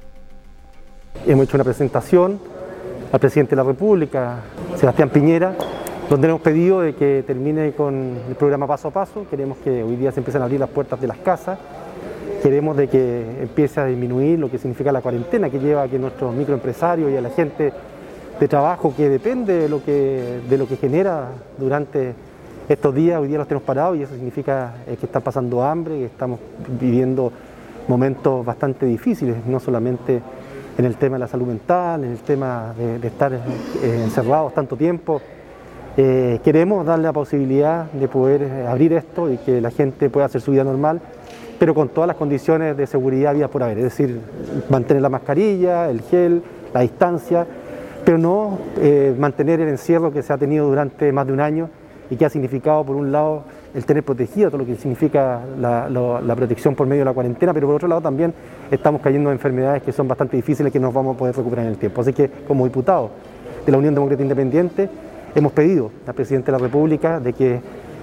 Hemos 1.24 1.44
hecho 1.44 1.56
una 1.56 1.62
presentación 1.62 2.40
al 3.12 3.20
presidente 3.20 3.50
de 3.50 3.56
la 3.56 3.62
República, 3.62 4.40
Sebastián 4.74 5.10
Piñera, 5.10 5.54
donde 6.10 6.26
hemos 6.26 6.40
pedido 6.40 6.80
de 6.80 6.96
que 6.96 7.22
termine 7.24 7.70
con 7.70 8.18
el 8.28 8.34
programa 8.34 8.66
paso 8.66 8.88
a 8.88 8.90
paso. 8.90 9.24
Queremos 9.30 9.58
que 9.58 9.84
hoy 9.84 9.94
día 9.94 10.10
se 10.10 10.18
empiecen 10.18 10.42
a 10.42 10.46
abrir 10.46 10.58
las 10.58 10.70
puertas 10.70 11.00
de 11.00 11.06
las 11.06 11.18
casas. 11.18 11.60
Queremos 12.42 12.76
de 12.76 12.88
que 12.88 13.40
empiece 13.40 13.78
a 13.78 13.84
disminuir 13.84 14.40
lo 14.40 14.50
que 14.50 14.58
significa 14.58 14.90
la 14.90 15.00
cuarentena 15.00 15.48
que 15.48 15.60
lleva 15.60 15.84
a 15.84 15.88
que 15.88 16.00
nuestros 16.00 16.34
microempresarios 16.34 17.12
y 17.12 17.16
a 17.16 17.20
la 17.20 17.30
gente 17.30 17.72
de 18.38 18.46
trabajo 18.46 18.94
que 18.96 19.08
depende 19.08 19.54
de 19.54 19.68
lo 19.68 19.82
que, 19.82 20.40
de 20.48 20.58
lo 20.58 20.68
que 20.68 20.76
genera 20.76 21.28
durante 21.58 22.14
estos 22.68 22.94
días. 22.94 23.20
Hoy 23.20 23.28
día 23.28 23.38
los 23.38 23.48
tenemos 23.48 23.66
parados 23.66 23.96
y 23.96 24.02
eso 24.02 24.14
significa 24.14 24.74
eh, 24.86 24.96
que 24.96 25.06
está 25.06 25.20
pasando 25.20 25.62
hambre, 25.62 25.98
que 25.98 26.04
estamos 26.04 26.38
viviendo 26.80 27.32
momentos 27.88 28.44
bastante 28.44 28.86
difíciles, 28.86 29.44
no 29.46 29.58
solamente 29.58 30.20
en 30.76 30.84
el 30.84 30.96
tema 30.96 31.16
de 31.16 31.20
la 31.20 31.26
salud 31.26 31.46
mental, 31.46 32.04
en 32.04 32.12
el 32.12 32.18
tema 32.18 32.74
de, 32.78 33.04
estar 33.06 33.32
eh, 33.32 33.40
encerrados 34.04 34.54
tanto 34.54 34.76
tiempo. 34.76 35.20
Eh, 35.96 36.38
queremos 36.44 36.86
darle 36.86 37.04
la 37.04 37.12
posibilidad 37.12 37.90
de 37.90 38.06
poder 38.06 38.66
abrir 38.68 38.92
esto 38.92 39.32
y 39.32 39.38
que 39.38 39.60
la 39.60 39.72
gente 39.72 40.10
pueda 40.10 40.26
hacer 40.26 40.40
su 40.40 40.52
vida 40.52 40.62
normal, 40.62 41.00
pero 41.58 41.74
con 41.74 41.88
todas 41.88 42.06
las 42.06 42.16
condiciones 42.16 42.76
de 42.76 42.86
seguridad 42.86 43.34
vía 43.34 43.48
por 43.48 43.64
haber, 43.64 43.78
es 43.78 43.84
decir, 43.84 44.20
mantener 44.68 45.02
la 45.02 45.08
mascarilla, 45.08 45.90
el 45.90 46.02
gel, 46.02 46.44
la 46.72 46.82
distancia 46.82 47.46
pero 48.08 48.16
no 48.16 48.58
eh, 48.80 49.14
mantener 49.18 49.60
el 49.60 49.68
encierro 49.68 50.10
que 50.10 50.22
se 50.22 50.32
ha 50.32 50.38
tenido 50.38 50.66
durante 50.66 51.12
más 51.12 51.26
de 51.26 51.32
un 51.34 51.40
año 51.40 51.68
y 52.08 52.16
que 52.16 52.24
ha 52.24 52.30
significado, 52.30 52.82
por 52.82 52.96
un 52.96 53.12
lado, 53.12 53.42
el 53.74 53.84
tener 53.84 54.02
protegido, 54.02 54.48
todo 54.48 54.60
lo 54.60 54.64
que 54.64 54.76
significa 54.76 55.42
la, 55.60 56.34
protección 56.34 56.74
por 56.74 56.86
medio 56.86 57.02
de 57.02 57.04
la 57.04 57.12
cuarentena, 57.12 57.52
pero 57.52 57.66
por 57.66 57.76
otro 57.76 57.86
lado 57.86 58.00
también 58.00 58.32
estamos 58.70 59.02
cayendo 59.02 59.28
en 59.28 59.34
enfermedades 59.34 59.82
que 59.82 59.92
son 59.92 60.08
bastante 60.08 60.38
difíciles 60.38 60.72
que 60.72 60.80
nos 60.80 60.94
vamos 60.94 61.16
a 61.16 61.18
poder 61.18 61.36
recuperar 61.36 61.66
en 61.66 61.72
el 61.72 61.76
tiempo. 61.76 62.00
Así 62.00 62.14
que, 62.14 62.30
como 62.48 62.64
diputado 62.64 63.10
de 63.66 63.72
la 63.72 63.76
Unión 63.76 63.92
Democrática 63.92 64.22
Independiente, 64.22 64.88
hemos 65.34 65.52
pedido 65.52 65.90
al 66.06 66.14
presidente 66.14 66.46
de 66.46 66.52
la 66.52 66.64
República 66.64 67.20
de 67.20 67.34
que 67.34 67.60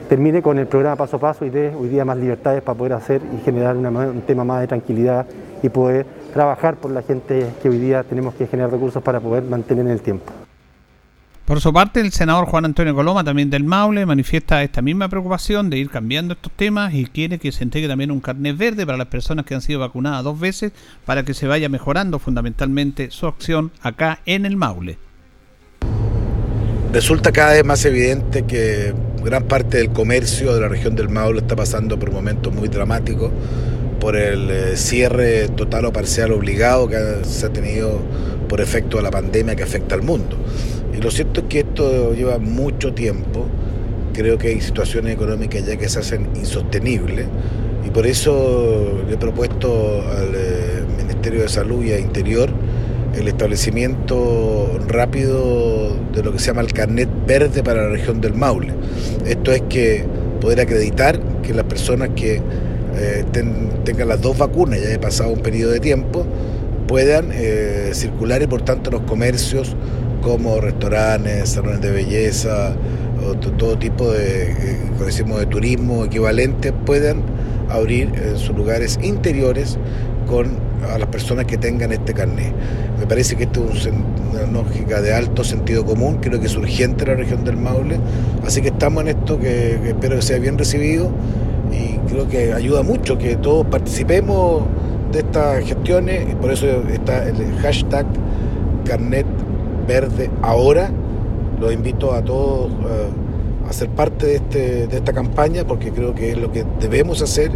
termine 0.07 0.43
con 0.43 0.59
el 0.59 0.67
programa 0.67 0.97
paso 0.97 1.17
a 1.17 1.19
paso 1.19 1.45
y 1.45 1.49
dé 1.49 1.73
hoy 1.73 1.89
día 1.89 2.05
más 2.05 2.17
libertades 2.17 2.61
para 2.61 2.77
poder 2.77 2.93
hacer 2.93 3.23
y 3.35 3.43
generar 3.43 3.75
un 3.75 4.21
tema 4.27 4.43
más 4.43 4.61
de 4.61 4.67
tranquilidad 4.67 5.25
y 5.63 5.69
poder 5.69 6.05
trabajar 6.35 6.75
por 6.75 6.91
la 6.91 7.01
gente 7.01 7.47
que 7.63 7.69
hoy 7.69 7.77
día 7.77 8.03
tenemos 8.03 8.35
que 8.35 8.45
generar 8.45 8.69
recursos 8.69 9.01
para 9.01 9.21
poder 9.21 9.43
mantener 9.43 9.85
en 9.85 9.91
el 9.93 10.01
tiempo. 10.01 10.33
Por 11.45 11.61
su 11.61 11.71
parte, 11.71 12.01
el 12.01 12.11
senador 12.11 12.45
Juan 12.45 12.65
Antonio 12.65 12.93
Coloma, 12.93 13.23
también 13.23 13.49
del 13.49 13.63
Maule, 13.63 14.05
manifiesta 14.05 14.61
esta 14.61 14.81
misma 14.81 15.07
preocupación 15.07 15.69
de 15.69 15.77
ir 15.77 15.89
cambiando 15.89 16.33
estos 16.33 16.51
temas 16.51 16.93
y 16.93 17.05
quiere 17.05 17.39
que 17.39 17.53
se 17.53 17.63
entregue 17.63 17.87
también 17.87 18.11
un 18.11 18.19
carnet 18.19 18.57
verde 18.57 18.85
para 18.85 18.97
las 18.97 19.07
personas 19.07 19.45
que 19.45 19.55
han 19.55 19.61
sido 19.61 19.79
vacunadas 19.79 20.25
dos 20.25 20.37
veces 20.37 20.73
para 21.05 21.23
que 21.23 21.33
se 21.33 21.47
vaya 21.47 21.69
mejorando 21.69 22.19
fundamentalmente 22.19 23.11
su 23.11 23.27
acción 23.27 23.71
acá 23.81 24.19
en 24.25 24.45
el 24.45 24.57
Maule. 24.57 24.97
Resulta 26.91 27.31
cada 27.31 27.53
vez 27.53 27.63
más 27.63 27.85
evidente 27.85 28.43
que 28.43 28.93
gran 29.23 29.43
parte 29.43 29.77
del 29.77 29.91
comercio 29.91 30.53
de 30.53 30.59
la 30.59 30.67
región 30.67 30.97
del 30.97 31.07
Maule 31.07 31.39
está 31.39 31.55
pasando 31.55 31.97
por 31.97 32.11
momentos 32.11 32.53
muy 32.53 32.67
dramáticos 32.67 33.31
por 33.99 34.15
el 34.15 34.49
eh, 34.49 34.77
cierre 34.77 35.47
total 35.49 35.85
o 35.85 35.93
parcial 35.93 36.31
obligado 36.31 36.87
que 36.87 36.97
se 37.23 37.45
ha 37.45 37.49
tenido 37.49 37.99
por 38.47 38.61
efecto 38.61 38.97
de 38.97 39.03
la 39.03 39.11
pandemia 39.11 39.55
que 39.55 39.63
afecta 39.63 39.95
al 39.95 40.01
mundo. 40.01 40.37
Y 40.95 41.01
lo 41.01 41.11
cierto 41.11 41.41
es 41.41 41.47
que 41.47 41.59
esto 41.59 42.13
lleva 42.13 42.37
mucho 42.37 42.93
tiempo, 42.93 43.45
creo 44.13 44.37
que 44.37 44.49
hay 44.49 44.61
situaciones 44.61 45.13
económicas 45.13 45.65
ya 45.65 45.75
que 45.75 45.89
se 45.89 45.99
hacen 45.99 46.29
insostenibles 46.35 47.27
y 47.85 47.89
por 47.89 48.07
eso 48.07 49.03
le 49.07 49.15
he 49.15 49.17
propuesto 49.17 50.03
al 50.09 50.33
eh, 50.35 50.83
Ministerio 50.97 51.41
de 51.41 51.49
Salud 51.49 51.83
y 51.83 51.91
a 51.91 51.99
Interior 51.99 52.49
el 53.17 53.27
establecimiento 53.27 54.79
rápido 54.87 55.95
de 56.13 56.23
lo 56.23 56.31
que 56.31 56.39
se 56.39 56.47
llama 56.47 56.61
el 56.61 56.73
carnet 56.73 57.09
verde 57.25 57.63
para 57.63 57.83
la 57.83 57.89
región 57.89 58.19
del 58.19 58.33
Maule. 58.33 58.73
Esto 59.25 59.51
es 59.51 59.61
que 59.69 60.05
poder 60.41 60.61
acreditar 60.61 61.19
que 61.41 61.53
las 61.53 61.65
personas 61.65 62.09
que 62.15 62.41
eh, 62.97 63.25
tengan 63.31 64.07
las 64.07 64.21
dos 64.21 64.37
vacunas, 64.37 64.81
ya 64.81 64.89
he 64.89 64.99
pasado 64.99 65.31
un 65.31 65.39
periodo 65.39 65.71
de 65.71 65.79
tiempo, 65.79 66.25
puedan 66.87 67.29
eh, 67.33 67.91
circular 67.93 68.41
y 68.41 68.47
por 68.47 68.61
tanto 68.61 68.91
los 68.91 69.01
comercios 69.01 69.75
como 70.21 70.59
restaurantes, 70.59 71.49
salones 71.49 71.81
de 71.81 71.91
belleza, 71.91 72.75
todo 73.57 73.77
tipo 73.77 74.11
de, 74.11 74.51
eh, 74.51 75.37
de 75.39 75.45
turismo 75.47 76.03
equivalente 76.03 76.71
puedan 76.73 77.23
abrir 77.69 78.11
en 78.15 78.37
sus 78.37 78.55
lugares 78.55 78.99
interiores 79.01 79.77
con 80.27 80.65
a 80.91 80.97
las 80.97 81.07
personas 81.07 81.45
que 81.45 81.57
tengan 81.57 81.91
este 81.91 82.13
carnet. 82.13 82.53
Me 82.99 83.07
parece 83.07 83.35
que 83.35 83.43
esto 83.43 83.67
es 83.73 83.87
una 83.87 84.51
lógica 84.51 85.01
de 85.01 85.13
alto 85.13 85.43
sentido 85.43 85.85
común, 85.85 86.17
creo 86.21 86.39
que 86.39 86.47
es 86.47 86.55
urgente 86.55 87.03
en 87.03 87.09
la 87.09 87.15
región 87.15 87.43
del 87.43 87.57
Maule, 87.57 87.97
así 88.45 88.61
que 88.61 88.69
estamos 88.69 89.03
en 89.03 89.09
esto 89.09 89.39
que, 89.39 89.79
espero 89.87 90.17
que 90.17 90.21
sea 90.21 90.37
bien 90.37 90.57
recibido 90.57 91.11
creo 92.07 92.27
que 92.27 92.53
ayuda 92.53 92.83
mucho 92.83 93.17
que 93.17 93.35
todos 93.35 93.65
participemos 93.67 94.63
de 95.11 95.19
estas 95.19 95.63
gestiones 95.65 96.31
y 96.31 96.35
por 96.35 96.51
eso 96.51 96.67
está 96.91 97.27
el 97.27 97.55
hashtag 97.61 98.05
carnet 98.85 99.25
verde 99.87 100.29
ahora. 100.41 100.91
Los 101.59 101.73
invito 101.73 102.13
a 102.13 102.21
todos 102.21 102.69
eh, 102.71 103.09
a 103.69 103.73
ser 103.73 103.89
parte 103.89 104.25
de, 104.25 104.35
este, 104.35 104.87
de 104.87 104.97
esta 104.97 105.13
campaña 105.13 105.65
porque 105.65 105.91
creo 105.91 106.13
que 106.13 106.31
es 106.31 106.37
lo 106.37 106.51
que 106.51 106.65
debemos 106.79 107.21
hacer 107.21 107.51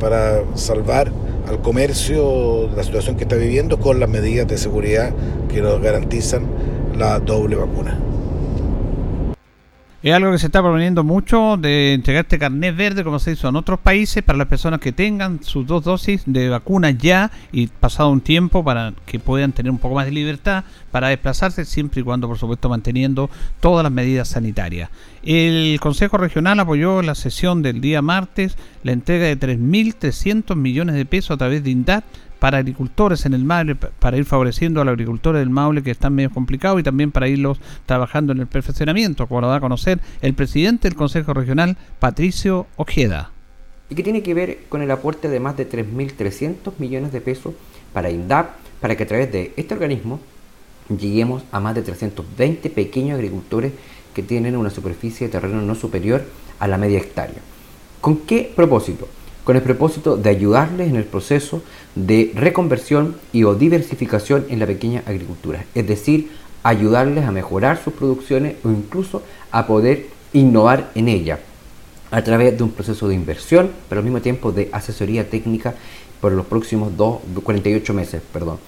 para 0.00 0.42
salvar 0.54 1.12
al 1.48 1.60
comercio 1.60 2.68
la 2.74 2.82
situación 2.82 3.16
que 3.16 3.24
está 3.24 3.36
viviendo 3.36 3.78
con 3.78 4.00
las 4.00 4.08
medidas 4.08 4.48
de 4.48 4.56
seguridad 4.56 5.12
que 5.52 5.60
nos 5.60 5.80
garantizan 5.80 6.46
la 6.98 7.18
doble 7.20 7.56
vacuna. 7.56 7.98
Es 10.04 10.12
algo 10.12 10.32
que 10.32 10.38
se 10.38 10.48
está 10.48 10.60
proponiendo 10.60 11.02
mucho 11.02 11.56
de 11.56 11.94
entregar 11.94 12.26
este 12.26 12.38
carnet 12.38 12.76
verde 12.76 13.04
como 13.04 13.18
se 13.18 13.32
hizo 13.32 13.48
en 13.48 13.56
otros 13.56 13.80
países 13.80 14.22
para 14.22 14.36
las 14.36 14.48
personas 14.48 14.78
que 14.78 14.92
tengan 14.92 15.42
sus 15.42 15.66
dos 15.66 15.82
dosis 15.82 16.24
de 16.26 16.50
vacuna 16.50 16.90
ya 16.90 17.30
y 17.52 17.68
pasado 17.68 18.10
un 18.10 18.20
tiempo 18.20 18.62
para 18.62 18.92
que 19.06 19.18
puedan 19.18 19.52
tener 19.52 19.72
un 19.72 19.78
poco 19.78 19.94
más 19.94 20.04
de 20.04 20.12
libertad 20.12 20.64
para 20.90 21.08
desplazarse 21.08 21.64
siempre 21.64 22.02
y 22.02 22.04
cuando 22.04 22.28
por 22.28 22.36
supuesto 22.36 22.68
manteniendo 22.68 23.30
todas 23.60 23.82
las 23.82 23.90
medidas 23.90 24.28
sanitarias. 24.28 24.90
El 25.22 25.80
Consejo 25.80 26.18
Regional 26.18 26.60
apoyó 26.60 27.00
la 27.00 27.14
sesión 27.14 27.62
del 27.62 27.80
día 27.80 28.02
martes 28.02 28.58
la 28.82 28.92
entrega 28.92 29.24
de 29.24 29.40
3.300 29.40 30.54
millones 30.54 30.96
de 30.96 31.06
pesos 31.06 31.30
a 31.30 31.38
través 31.38 31.64
de 31.64 31.70
INDAT 31.70 32.04
para 32.44 32.58
agricultores 32.58 33.24
en 33.24 33.32
el 33.32 33.42
Maule, 33.42 33.74
para 33.74 34.18
ir 34.18 34.26
favoreciendo 34.26 34.82
a 34.82 34.84
los 34.84 34.92
agricultores 34.92 35.40
del 35.40 35.48
Maule 35.48 35.82
que 35.82 35.90
están 35.90 36.14
medio 36.14 36.28
complicados 36.28 36.78
y 36.78 36.82
también 36.82 37.10
para 37.10 37.26
irlos 37.26 37.58
trabajando 37.86 38.34
en 38.34 38.40
el 38.40 38.46
perfeccionamiento, 38.46 39.26
como 39.26 39.40
lo 39.40 39.48
da 39.48 39.56
a 39.56 39.60
conocer 39.60 39.98
el 40.20 40.34
presidente 40.34 40.86
del 40.86 40.94
Consejo 40.94 41.32
Regional, 41.32 41.78
Patricio 42.00 42.66
Ojeda. 42.76 43.30
Y 43.88 43.94
que 43.94 44.02
tiene 44.02 44.22
que 44.22 44.34
ver 44.34 44.58
con 44.68 44.82
el 44.82 44.90
aporte 44.90 45.30
de 45.30 45.40
más 45.40 45.56
de 45.56 45.66
3.300 45.66 46.72
millones 46.76 47.12
de 47.12 47.22
pesos 47.22 47.54
para 47.94 48.10
INDAP, 48.10 48.50
para 48.78 48.94
que 48.94 49.04
a 49.04 49.06
través 49.06 49.32
de 49.32 49.54
este 49.56 49.72
organismo 49.72 50.20
lleguemos 50.90 51.44
a 51.50 51.60
más 51.60 51.74
de 51.74 51.80
320 51.80 52.68
pequeños 52.68 53.14
agricultores 53.14 53.72
que 54.12 54.22
tienen 54.22 54.54
una 54.54 54.68
superficie 54.68 55.28
de 55.28 55.32
terreno 55.32 55.62
no 55.62 55.74
superior 55.74 56.22
a 56.58 56.68
la 56.68 56.76
media 56.76 56.98
hectárea. 56.98 57.40
¿Con 58.02 58.18
qué 58.18 58.52
propósito? 58.54 59.08
Con 59.44 59.56
el 59.56 59.62
propósito 59.62 60.16
de 60.16 60.30
ayudarles 60.30 60.88
en 60.88 60.96
el 60.96 61.04
proceso 61.04 61.62
de 61.94 62.32
reconversión 62.34 63.16
y 63.32 63.44
o 63.44 63.54
diversificación 63.54 64.46
en 64.48 64.58
la 64.58 64.66
pequeña 64.66 65.02
agricultura, 65.06 65.64
es 65.74 65.86
decir, 65.86 66.30
ayudarles 66.62 67.24
a 67.24 67.32
mejorar 67.32 67.78
sus 67.82 67.92
producciones 67.92 68.56
o 68.64 68.70
incluso 68.70 69.22
a 69.50 69.66
poder 69.66 70.06
innovar 70.32 70.90
en 70.94 71.08
ella 71.08 71.38
a 72.10 72.22
través 72.22 72.56
de 72.56 72.64
un 72.64 72.70
proceso 72.70 73.06
de 73.08 73.14
inversión, 73.14 73.70
pero 73.88 73.98
al 73.98 74.04
mismo 74.04 74.20
tiempo 74.20 74.50
de 74.52 74.68
asesoría 74.72 75.28
técnica 75.28 75.74
por 76.20 76.32
los 76.32 76.46
próximos 76.46 76.96
dos, 76.96 77.18
48 77.42 77.92
meses. 77.92 78.22
Perdón. 78.32 78.58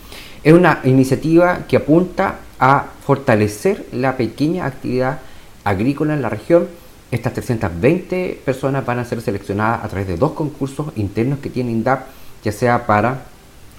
Es 0.43 0.53
una 0.53 0.81
iniciativa 0.85 1.67
que 1.67 1.77
apunta 1.77 2.41
a 2.59 2.87
fortalecer 3.05 3.87
la 3.93 4.17
pequeña 4.17 4.67
actividad 4.67 5.21
agrícola 5.65 6.15
en 6.15 6.23
la 6.23 6.29
región 6.29 6.69
estas 7.11 7.35
320 7.35 8.41
personas 8.45 8.85
van 8.85 8.99
a 8.99 9.05
ser 9.05 9.21
seleccionadas 9.21 9.85
a 9.85 9.89
través 9.89 10.09
de 10.09 10.17
dos 10.17 10.33
concursos 10.33 10.89
internos 10.97 11.39
que 11.39 11.51
tiene 11.51 11.71
INDAP, 11.71 12.07
ya 12.43 12.53
sea 12.53 12.87
para 12.87 13.25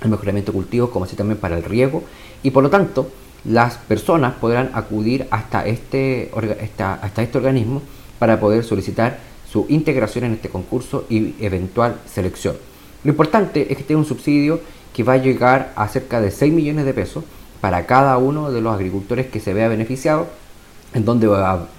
el 0.01 0.09
mejoramiento 0.09 0.51
de 0.51 0.57
cultivos 0.57 0.89
como 0.89 1.05
así 1.05 1.15
también 1.15 1.39
para 1.39 1.57
el 1.57 1.63
riego 1.63 2.03
y 2.43 2.51
por 2.51 2.63
lo 2.63 2.69
tanto 2.69 3.09
las 3.43 3.77
personas 3.77 4.35
podrán 4.35 4.71
acudir 4.73 5.27
hasta 5.31 5.65
este, 5.65 6.31
hasta 6.79 7.23
este 7.23 7.37
organismo 7.37 7.81
para 8.19 8.39
poder 8.39 8.63
solicitar 8.63 9.19
su 9.49 9.65
integración 9.69 10.25
en 10.25 10.33
este 10.33 10.49
concurso 10.49 11.05
y 11.09 11.35
eventual 11.39 11.97
selección. 12.05 12.55
Lo 13.03 13.11
importante 13.11 13.71
es 13.71 13.77
que 13.77 13.83
tenga 13.83 13.99
un 13.99 14.05
subsidio 14.05 14.59
que 14.93 15.03
va 15.03 15.13
a 15.13 15.17
llegar 15.17 15.71
a 15.75 15.87
cerca 15.87 16.19
de 16.19 16.31
6 16.31 16.51
millones 16.51 16.85
de 16.85 16.93
pesos 16.93 17.23
para 17.61 17.85
cada 17.85 18.17
uno 18.17 18.51
de 18.51 18.61
los 18.61 18.73
agricultores 18.73 19.27
que 19.27 19.39
se 19.39 19.53
vea 19.53 19.67
beneficiado 19.67 20.27
en 20.93 21.05
donde 21.05 21.27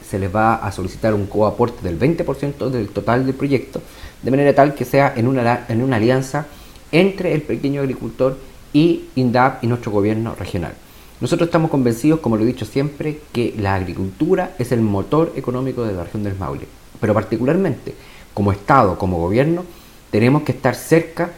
se 0.09 0.19
les 0.19 0.35
va 0.35 0.57
a 0.57 0.73
solicitar 0.73 1.15
un 1.15 1.27
coaporte 1.27 1.83
del 1.83 1.99
20% 1.99 2.71
del 2.71 2.89
total 2.89 3.27
del 3.27 3.35
proyecto, 3.35 3.83
de 4.23 4.31
manera 4.31 4.55
tal 4.55 4.75
que 4.75 4.85
sea 4.85 5.13
en 5.17 5.29
una, 5.29 5.67
en 5.69 5.83
una 5.83 5.97
alianza 5.97 6.47
entre 6.93 7.35
el 7.35 7.43
pequeño 7.43 7.83
agricultor 7.83 8.39
y 8.73 9.05
INDAP 9.17 9.65
y 9.65 9.67
nuestro 9.67 9.93
gobierno 9.93 10.35
regional. 10.35 10.73
Nosotros 11.21 11.49
estamos 11.49 11.71
convencidos, 11.71 12.21
como 12.21 12.37
lo 12.37 12.45
he 12.45 12.47
dicho 12.47 12.65
siempre, 12.65 13.21
que 13.33 13.55
la 13.59 13.75
agricultura 13.75 14.55
es 14.59 14.73
el 14.73 14.81
motor 14.81 15.33
económico 15.37 15.85
de 15.85 15.93
la 15.93 16.05
región 16.05 16.23
del 16.23 16.37
Maule, 16.37 16.67
pero 17.01 17.13
particularmente 17.13 17.95
como 18.33 18.53
Estado, 18.53 18.97
como 18.97 19.19
gobierno, 19.19 19.65
tenemos 20.11 20.43
que 20.43 20.53
estar 20.53 20.75
cerca 20.75 21.33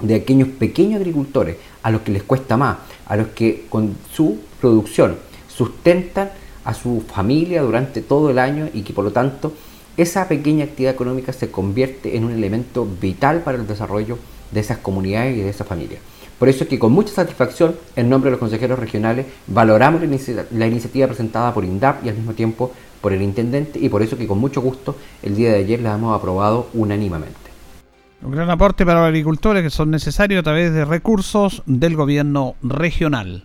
de 0.00 0.16
aquellos 0.16 0.48
pequeños 0.48 1.00
agricultores 1.00 1.56
a 1.82 1.90
los 1.90 2.02
que 2.02 2.12
les 2.12 2.24
cuesta 2.24 2.56
más, 2.56 2.78
a 3.06 3.16
los 3.16 3.28
que 3.28 3.66
con 3.68 3.96
su 4.12 4.38
producción 4.60 5.16
sustentan 5.48 6.30
a 6.64 6.74
su 6.74 7.02
familia 7.02 7.62
durante 7.62 8.02
todo 8.02 8.30
el 8.30 8.38
año 8.38 8.68
y 8.72 8.82
que 8.82 8.92
por 8.92 9.04
lo 9.04 9.12
tanto 9.12 9.52
esa 9.96 10.28
pequeña 10.28 10.64
actividad 10.64 10.94
económica 10.94 11.32
se 11.32 11.50
convierte 11.50 12.16
en 12.16 12.24
un 12.24 12.32
elemento 12.32 12.86
vital 13.00 13.42
para 13.42 13.58
el 13.58 13.66
desarrollo 13.66 14.18
de 14.50 14.60
esas 14.60 14.78
comunidades 14.78 15.36
y 15.36 15.40
de 15.40 15.50
esas 15.50 15.66
familias. 15.66 16.00
Por 16.38 16.48
eso 16.48 16.64
es 16.64 16.70
que 16.70 16.78
con 16.78 16.92
mucha 16.92 17.12
satisfacción, 17.12 17.76
en 17.94 18.08
nombre 18.08 18.28
de 18.28 18.32
los 18.32 18.40
consejeros 18.40 18.78
regionales, 18.78 19.26
valoramos 19.46 20.02
la, 20.02 20.66
iniciativa 20.66 21.06
presentada 21.06 21.54
por 21.54 21.64
INDAP 21.64 22.04
y 22.04 22.08
al 22.08 22.16
mismo 22.16 22.32
tiempo 22.32 22.72
por 23.00 23.12
el 23.12 23.22
intendente 23.22 23.78
y 23.78 23.88
por 23.88 24.02
eso 24.02 24.16
que 24.16 24.26
con 24.26 24.38
mucho 24.38 24.60
gusto 24.60 24.96
el 25.22 25.36
día 25.36 25.52
de 25.52 25.58
ayer 25.58 25.80
la 25.80 25.94
hemos 25.94 26.18
aprobado 26.18 26.68
unánimemente. 26.74 27.36
Un 28.22 28.32
gran 28.32 28.50
aporte 28.50 28.86
para 28.86 29.00
los 29.00 29.08
agricultores 29.08 29.62
que 29.62 29.70
son 29.70 29.90
necesarios 29.90 30.40
a 30.40 30.42
través 30.42 30.72
de 30.72 30.84
recursos 30.84 31.62
del 31.66 31.96
gobierno 31.96 32.54
regional. 32.62 33.44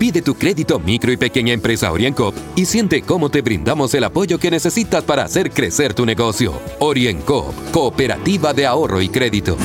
Pide 0.00 0.22
tu 0.22 0.34
crédito 0.34 0.80
micro 0.80 1.12
y 1.12 1.18
pequeña 1.18 1.52
empresa 1.52 1.92
OrienCop 1.92 2.34
y 2.56 2.64
siente 2.64 3.02
cómo 3.02 3.28
te 3.28 3.42
brindamos 3.42 3.92
el 3.92 4.04
apoyo 4.04 4.38
que 4.38 4.50
necesitas 4.50 5.04
para 5.04 5.24
hacer 5.24 5.50
crecer 5.50 5.92
tu 5.92 6.06
negocio. 6.06 6.58
OrienCop, 6.78 7.70
Cooperativa 7.70 8.54
de 8.54 8.64
Ahorro 8.64 9.02
y 9.02 9.10
Crédito. 9.10 9.58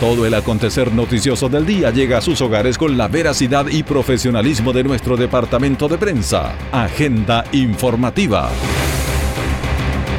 Todo 0.00 0.24
el 0.24 0.32
acontecer 0.32 0.94
noticioso 0.94 1.50
del 1.50 1.66
día 1.66 1.90
llega 1.90 2.16
a 2.16 2.22
sus 2.22 2.40
hogares 2.40 2.78
con 2.78 2.96
la 2.96 3.06
veracidad 3.06 3.66
y 3.66 3.82
profesionalismo 3.82 4.72
de 4.72 4.82
nuestro 4.82 5.18
departamento 5.18 5.86
de 5.86 5.98
prensa. 5.98 6.54
Agenda 6.72 7.44
informativa. 7.52 8.48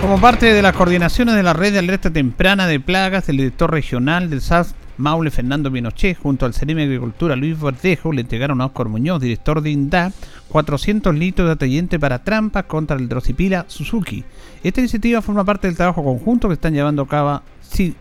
Como 0.02 0.22
parte 0.22 0.54
de 0.54 0.62
las 0.62 0.76
coordinaciones 0.76 1.34
de 1.34 1.42
la 1.42 1.54
red 1.54 1.74
de 1.74 1.80
alerta 1.80 2.12
temprana 2.12 2.68
de 2.68 2.80
plagas, 2.80 3.28
el 3.28 3.38
director 3.38 3.72
regional 3.72 4.30
del 4.30 4.42
SAS 4.42 4.76
Maule 4.98 5.32
Fernando 5.32 5.72
Pinochet 5.72 6.18
junto 6.18 6.46
al 6.46 6.54
Ceremi 6.54 6.82
de 6.82 6.88
Agricultura 6.88 7.36
Luis 7.36 7.60
Verdejo 7.60 8.12
le 8.12 8.22
entregaron 8.22 8.62
a 8.62 8.68
Oscar 8.68 8.88
Muñoz, 8.88 9.22
director 9.22 9.62
de 9.62 9.72
INDA, 9.72 10.12
400 10.50 11.14
litros 11.16 11.48
de 11.48 11.54
atallente 11.54 12.00
para 12.00 12.24
trampas 12.24 12.66
contra 12.66 12.96
el 12.96 13.10
Drosipila 13.10 13.66
Suzuki. 13.68 14.24
Esta 14.64 14.80
iniciativa 14.80 15.22
forma 15.22 15.44
parte 15.44 15.68
del 15.68 15.76
trabajo 15.76 16.04
conjunto 16.04 16.48
que 16.48 16.54
están 16.54 16.74
llevando 16.74 17.04
a 17.04 17.08
cabo 17.08 17.42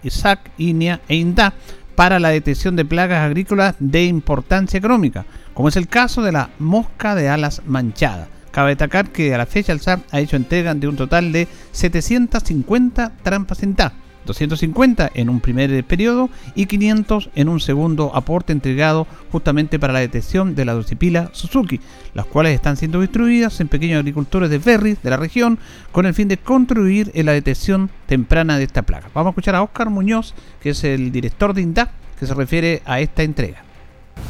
SAC, 0.08 0.50
INEA 0.58 1.00
e 1.08 1.16
INDA 1.16 1.54
para 1.96 2.18
la 2.18 2.30
detección 2.30 2.76
de 2.76 2.84
plagas 2.84 3.24
agrícolas 3.24 3.76
de 3.78 4.04
importancia 4.04 4.78
económica, 4.78 5.26
como 5.52 5.68
es 5.68 5.76
el 5.76 5.88
caso 5.88 6.22
de 6.22 6.32
la 6.32 6.50
mosca 6.58 7.14
de 7.14 7.28
alas 7.28 7.62
manchadas. 7.66 8.28
Cabe 8.50 8.70
destacar 8.70 9.10
que 9.10 9.34
a 9.34 9.38
la 9.38 9.46
fecha 9.46 9.72
el 9.72 9.80
SAP 9.80 10.02
ha 10.12 10.20
hecho 10.20 10.36
entrega 10.36 10.74
de 10.74 10.86
un 10.86 10.96
total 10.96 11.32
de 11.32 11.48
750 11.72 13.12
trampas 13.22 13.62
en 13.64 13.74
TAP 13.74 14.03
250 14.26 15.10
en 15.14 15.28
un 15.28 15.40
primer 15.40 15.84
periodo 15.84 16.30
y 16.54 16.66
500 16.66 17.30
en 17.34 17.48
un 17.48 17.60
segundo 17.60 18.14
aporte 18.14 18.52
entregado 18.52 19.06
justamente 19.30 19.78
para 19.78 19.92
la 19.92 20.00
detección 20.00 20.54
de 20.54 20.64
la 20.64 20.74
dulcipila 20.74 21.30
Suzuki, 21.32 21.80
las 22.14 22.26
cuales 22.26 22.54
están 22.54 22.76
siendo 22.76 23.00
distribuidas 23.00 23.60
en 23.60 23.68
pequeños 23.68 23.98
agricultores 24.00 24.50
de 24.50 24.58
berries 24.58 25.02
de 25.02 25.10
la 25.10 25.16
región 25.16 25.58
con 25.92 26.06
el 26.06 26.14
fin 26.14 26.28
de 26.28 26.36
contribuir 26.36 27.10
en 27.14 27.26
la 27.26 27.32
detección 27.32 27.90
temprana 28.06 28.58
de 28.58 28.64
esta 28.64 28.82
plaga. 28.82 29.08
Vamos 29.14 29.28
a 29.28 29.32
escuchar 29.32 29.54
a 29.54 29.62
Oscar 29.62 29.90
Muñoz, 29.90 30.34
que 30.60 30.70
es 30.70 30.84
el 30.84 31.12
director 31.12 31.54
de 31.54 31.62
INDAP, 31.62 31.90
que 32.18 32.26
se 32.26 32.34
refiere 32.34 32.82
a 32.84 33.00
esta 33.00 33.22
entrega. 33.22 33.62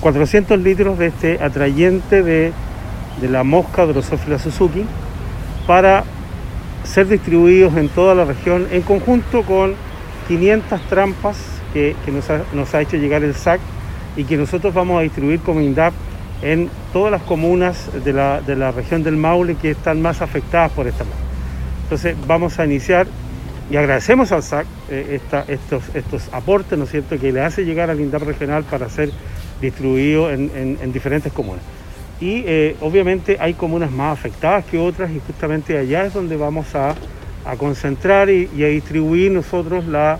400 0.00 0.59
litros 0.61 0.98
de 0.98 1.07
este 1.07 1.42
atrayente 1.42 2.22
de, 2.22 2.52
de 3.20 3.28
la 3.28 3.44
mosca 3.44 3.87
Drosophila 3.87 4.38
Suzuki 4.38 4.85
para 5.66 6.04
ser 6.85 7.09
distribuidos 7.09 7.77
en 7.77 7.88
toda 7.88 8.14
la 8.14 8.25
región 8.25 8.68
en 8.70 8.83
conjunto 8.83 9.42
con 9.42 9.75
500 10.29 10.81
trampas 10.88 11.37
que, 11.73 11.97
nos, 12.53 12.75
ha, 12.75 12.81
hecho 12.81 12.97
llegar 12.97 13.25
el 13.25 13.35
SAC 13.35 13.61
y 14.16 14.25
que 14.25 14.37
nosotros 14.37 14.73
vamos 14.73 15.01
a 15.01 15.03
distribuir 15.03 15.40
como 15.40 15.61
INDAP 15.61 15.92
en 16.42 16.70
todas 16.92 17.11
las 17.11 17.23
comunas 17.23 17.90
de 18.05 18.12
la, 18.12 18.70
región 18.70 19.03
del 19.03 19.16
Maule 19.16 19.57
que 19.57 19.70
están 19.70 20.01
más 20.01 20.23
afectadas 20.23 20.70
por 20.70 20.87
esta 20.87 21.05
plaga. 21.05 21.18
Entonces 21.85 22.16
vamos 22.27 22.59
a 22.61 22.64
iniciar 22.64 23.07
y 23.70 23.77
agradecemos 23.77 24.31
al 24.31 24.42
SAC 24.42 24.66
eh, 24.90 25.20
estos, 25.49 25.83
estos 25.94 26.29
aportes, 26.33 26.79
¿no 26.79 26.85
es 26.85 26.90
cierto?, 26.90 27.18
que 27.18 27.33
le 27.33 27.40
hace 27.40 27.64
llegar 27.64 27.90
al 27.90 28.01
INDAP 28.01 28.23
regional 28.23 28.62
para 28.64 28.88
ser 28.88 29.11
distribuido 29.61 30.31
en 30.31 30.92
diferentes 30.92 31.33
comunas 31.33 31.62
y 32.20 32.44
eh, 32.46 32.77
obviamente 32.81 33.37
hay 33.40 33.55
comunas 33.55 33.90
más 33.90 34.18
afectadas 34.18 34.64
que 34.64 34.79
otras 34.79 35.11
y 35.11 35.20
justamente 35.20 35.77
allá 35.77 36.05
es 36.07 36.14
donde 36.14 36.37
vamos 36.37 36.74
a, 36.74 36.94
concentrar 37.59 38.31
y, 38.31 38.48
a 38.62 38.68
distribuir 38.68 39.31
nosotros 39.31 39.85
la, 39.87 40.18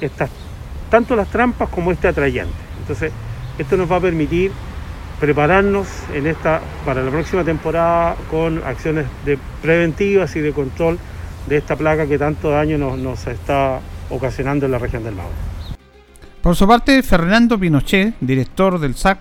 estas, 0.00 0.30
tanto 0.90 1.14
las 1.14 1.28
trampas 1.28 1.68
como 1.68 1.92
este 1.92 2.08
atrayente. 2.08 2.54
Entonces, 2.80 3.12
esto 3.58 3.76
nos 3.76 3.90
va 3.90 3.96
a 3.96 4.00
permitir 4.00 4.52
prepararnos 5.20 5.86
en 6.14 6.26
esta, 6.26 6.62
para 6.86 7.02
la 7.02 7.10
próxima 7.10 7.44
temporada 7.44 8.16
con 8.30 8.62
acciones 8.64 9.04
de 9.26 9.38
preventivas 9.60 10.34
y 10.36 10.40
de 10.40 10.52
control 10.52 10.98
de 11.46 11.58
esta 11.58 11.76
plaga 11.76 12.06
que 12.06 12.16
tanto 12.16 12.50
daño 12.50 12.78
nos, 12.78 12.98
nos 12.98 13.26
está 13.26 13.80
ocasionando 14.08 14.64
en 14.64 14.72
la 14.72 14.78
región 14.78 15.04
del 15.04 15.14
Maule. 15.14 15.34
Por 16.40 16.56
su 16.56 16.66
parte, 16.66 17.02
Fernando 17.02 17.58
Pinochet, 17.58 18.14
director 18.20 18.78
del 18.78 18.94
SAC, 18.94 19.18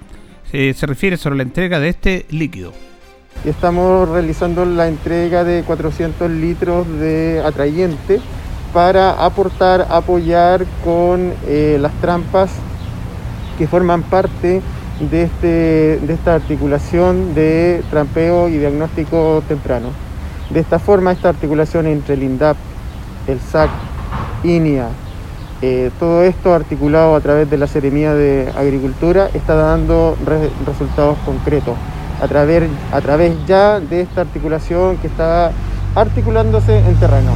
se 0.52 0.86
refiere 0.86 1.18
sobre 1.18 1.38
la 1.38 1.44
entrega 1.44 1.80
de 1.80 1.90
este 1.90 2.26
líquido. 2.30 2.74
Estamos 3.46 4.10
realizando 4.10 4.66
la 4.66 4.88
entrega 4.88 5.44
de 5.44 5.64
400 5.64 6.30
litros 6.30 6.88
de 7.00 7.42
atrayente 7.46 8.20
para 8.74 9.24
aportar, 9.24 9.88
apoyar 9.90 10.66
con 10.84 11.34
eh, 11.48 11.78
las 11.80 11.94
trampas 12.02 12.52
que 13.58 13.68
forman 13.68 14.04
parte 14.04 14.62
de, 15.00 15.24
este, 15.24 16.00
de 16.06 16.14
esta 16.14 16.36
articulación 16.36 17.34
de 17.34 17.82
trampeo 17.90 18.50
y 18.50 18.58
diagnóstico 18.58 19.42
temprano. 19.48 19.92
De 20.50 20.60
esta 20.60 20.80
forma, 20.80 21.12
esta 21.12 21.30
articulación 21.30 21.88
entre 21.88 22.16
el 22.16 22.24
INDAP, 22.24 22.58
el 23.28 23.40
SAC, 23.40 23.70
INIA, 24.44 24.90
eh, 25.62 25.92
todo 26.00 26.24
esto 26.24 26.54
articulado 26.54 27.16
a 27.16 27.20
través 27.20 27.50
de 27.50 27.58
la 27.58 27.68
Seremía 27.68 28.14
de 28.14 28.50
Agricultura 28.56 29.30
está 29.34 29.56
dando 29.56 30.18
resultados 30.66 31.18
concretos 31.26 31.76
a 32.22 32.28
través, 32.30 32.70
a 32.94 33.02
través 33.02 33.36
ya 33.46 33.82
de 33.82 34.02
esta 34.02 34.22
articulación 34.22 34.98
que 34.98 35.08
está 35.08 35.52
articulándose 35.96 36.78
en 36.78 36.96
terreno. 36.96 37.34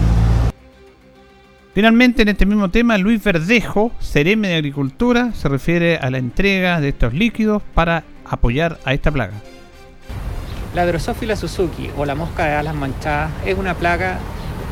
Finalmente, 1.73 2.21
en 2.21 2.29
este 2.29 2.45
mismo 2.45 2.69
tema, 2.69 2.97
Luis 2.97 3.21
Verdejo, 3.21 3.91
Cereme 3.99 4.49
de 4.49 4.55
Agricultura, 4.55 5.31
se 5.33 5.49
refiere 5.49 5.97
a 5.97 6.09
la 6.09 6.19
entrega 6.19 6.79
de 6.79 6.89
estos 6.89 7.13
líquidos 7.13 7.62
para 7.73 8.03
apoyar 8.25 8.79
a 8.86 8.93
esta 8.93 9.12
plaga. 9.12 9.33
La 10.75 10.86
Drosophila 10.86 11.36
Suzuki 11.36 11.89
o 11.97 12.05
la 12.05 12.15
mosca 12.15 12.45
de 12.45 12.53
alas 12.53 12.75
manchadas 12.75 13.31
es 13.45 13.57
una 13.57 13.73
plaga 13.73 14.19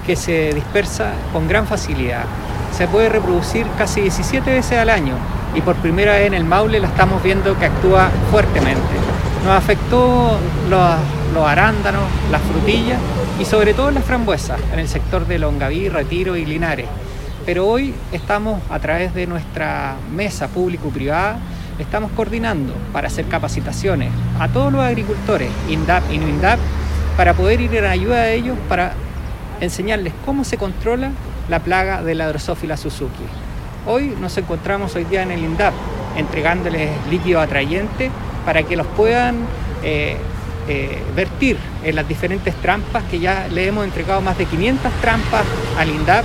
que 0.06 0.16
se 0.16 0.54
dispersa 0.54 1.14
con 1.34 1.48
gran 1.48 1.68
facilidad 1.68 2.26
se 2.72 2.88
puede 2.88 3.10
reproducir 3.10 3.66
casi 3.78 4.02
17 4.02 4.50
veces 4.50 4.78
al 4.78 4.90
año 4.90 5.16
y 5.54 5.62
por 5.62 5.76
primera 5.76 6.14
vez 6.14 6.28
en 6.28 6.34
el 6.34 6.46
Maule 6.46 6.80
la 6.80 6.88
estamos 6.88 7.22
viendo 7.22 7.58
que 7.58 7.66
actúa 7.66 8.10
fuertemente. 8.30 8.82
Nos 9.46 9.54
afectó 9.54 10.38
los, 10.70 11.46
arándanos, 11.46 12.04
las 12.32 12.42
frutillas 12.42 13.00
y 13.40 13.46
sobre 13.46 13.74
todo 13.74 13.92
las 13.92 14.04
frambuesas 14.04 14.60
en 14.72 14.80
el 14.80 14.88
sector 14.88 15.28
de 15.28 15.40
Longaví, 15.40 15.90
Retiro 15.90 16.36
y 16.36 16.46
Linares. 16.46 16.88
Pero 17.46 17.68
hoy 17.68 17.94
estamos 18.12 18.62
a 18.70 18.80
través 18.80 19.14
de 19.14 19.26
nuestra 19.26 19.96
mesa 20.16 20.48
público-privada, 20.48 21.38
estamos 21.80 22.12
coordinando 22.12 22.74
para 22.94 23.08
hacer 23.08 23.26
capacitaciones 23.26 24.12
a 24.40 24.48
todos 24.48 24.72
los 24.72 24.82
agricultores, 24.82 25.50
INDAP 25.68 26.04
y 26.12 26.20
no 26.20 26.28
INDAP, 26.28 26.60
para 27.18 27.34
poder 27.34 27.62
ir 27.62 27.76
en 27.76 27.86
ayuda 27.86 28.22
de 28.22 28.36
ellos 28.36 28.58
para 28.70 28.94
enseñarles 29.60 30.14
cómo 30.26 30.44
se 30.44 30.58
controla 30.58 31.12
la 31.52 31.60
plaga 31.60 32.02
de 32.02 32.16
la 32.16 32.30
Drosophila 32.30 32.78
Suzuki. 32.78 33.26
Hoy 33.86 34.16
nos 34.22 34.38
encontramos 34.38 34.96
hoy 34.96 35.04
día 35.04 35.22
en 35.22 35.32
el 35.32 35.44
INDAP 35.44 35.74
entregándoles 36.16 36.92
líquido 37.10 37.42
atrayente 37.42 38.10
para 38.46 38.64
que 38.64 38.78
los 38.78 38.88
puedan 38.88 39.36
eh, 39.84 40.16
eh, 40.70 41.04
vertir 41.14 41.58
en 41.84 41.98
las 41.98 42.08
diferentes 42.08 42.56
trampas 42.56 43.04
que 43.04 43.20
ya 43.20 43.50
le 43.50 43.68
hemos 43.68 43.84
entregado 43.84 44.22
más 44.22 44.38
de 44.38 44.46
500 44.46 44.94
trampas 45.02 45.44
al 45.78 45.90
INDAP 45.90 46.24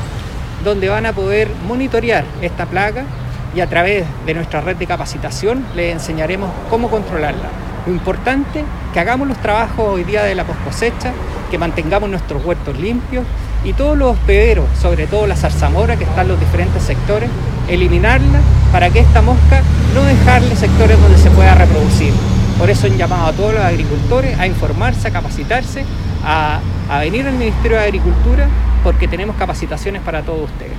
donde 0.63 0.89
van 0.89 1.07
a 1.07 1.13
poder 1.13 1.49
monitorear 1.67 2.25
esta 2.41 2.67
plaga 2.67 3.05
y 3.53 3.61
a 3.61 3.67
través 3.67 4.07
de 4.27 4.35
nuestra 4.35 4.61
red 4.61 4.77
de 4.77 4.87
capacitación 4.87 5.67
les 5.75 5.93
enseñaremos 5.93 6.51
cómo 6.71 6.89
controlarla. 6.89 7.49
Lo 7.85 7.93
importante 7.93 8.65
que 8.95 9.01
hagamos 9.01 9.27
los 9.27 9.39
trabajos 9.39 9.89
hoy 9.89 10.05
día 10.05 10.23
de 10.23 10.37
la 10.37 10.45
cosecha, 10.45 11.13
que 11.51 11.59
mantengamos 11.59 12.09
nuestros 12.11 12.45
huertos 12.45 12.79
limpios 12.79 13.25
y 13.67 13.73
todos 13.73 13.99
los 13.99 14.13
hospederos, 14.13 14.67
sobre 14.81 15.09
todo 15.09 15.27
la 15.27 15.35
zarzamora 15.35 15.97
que 15.97 16.05
está 16.05 16.23
en 16.23 16.29
los 16.29 16.39
diferentes 16.39 16.85
sectores, 16.85 17.29
eliminarla 17.69 18.41
para 18.71 18.91
que 18.91 19.01
esta 19.01 19.23
mosca 19.23 19.61
no 19.93 20.05
dejarle 20.05 20.55
sectores 20.55 21.01
donde 21.01 21.19
se 21.19 21.31
pueda 21.33 21.53
reproducir. 21.57 22.13
Por 22.61 22.71
eso 22.71 22.87
han 22.87 22.97
llamado 22.97 23.27
a 23.27 23.33
todos 23.33 23.55
los 23.55 23.63
agricultores 23.63 24.39
a 24.39 24.47
informarse, 24.47 25.09
a 25.09 25.11
capacitarse, 25.11 25.85
a, 26.25 26.61
venir 27.01 27.27
al 27.27 27.35
Ministerio 27.35 27.79
de 27.79 27.85
Agricultura 27.85 28.49
porque 28.85 29.09
tenemos 29.09 29.35
capacitaciones 29.35 30.01
para 30.03 30.23
todos 30.23 30.49
ustedes. 30.49 30.73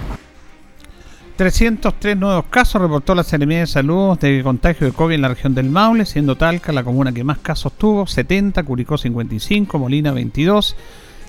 303 1.36 2.18
nuevos 2.18 2.46
casos 2.50 2.82
reportó 2.82 3.14
la 3.14 3.24
Secretaría 3.24 3.60
de 3.60 3.68
Salud 3.68 4.18
de 4.18 4.42
contagio 4.44 4.88
de 4.88 4.94
COVID 4.94 5.16
en 5.16 5.22
la 5.22 5.28
región 5.28 5.54
del 5.54 5.70
Maule, 5.70 6.06
siendo 6.06 6.38
Talca 6.38 6.72
la 6.72 6.86
comuna 6.86 7.12
que 7.12 7.26
más 7.26 7.38
casos 7.40 7.74
tuvo, 7.74 8.08
70, 8.08 8.64
Curicó 8.64 8.98
55, 8.98 9.78
Molina 9.78 10.14
22, 10.14 10.76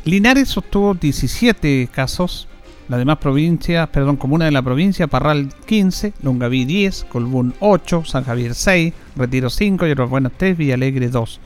Linares 0.04 0.56
obtuvo 0.56 0.94
17 0.94 1.88
casos. 1.92 2.48
Las 2.88 2.98
demás 2.98 3.18
provincias, 3.18 3.86
perdón, 3.90 4.16
comunas 4.16 4.46
de 4.46 4.52
la 4.52 4.62
provincia, 4.62 5.06
Parral 5.08 5.52
15, 5.66 6.14
Longaví 6.22 6.64
10, 6.64 7.04
Colbún 7.10 7.54
8, 7.60 8.04
San 8.06 8.24
Javier 8.24 8.54
6, 8.54 8.94
Retiro 9.14 9.50
5, 9.50 9.84
Buenos 10.06 10.32
3, 10.38 10.56
Villalegre 10.56 11.10
2. 11.10 11.40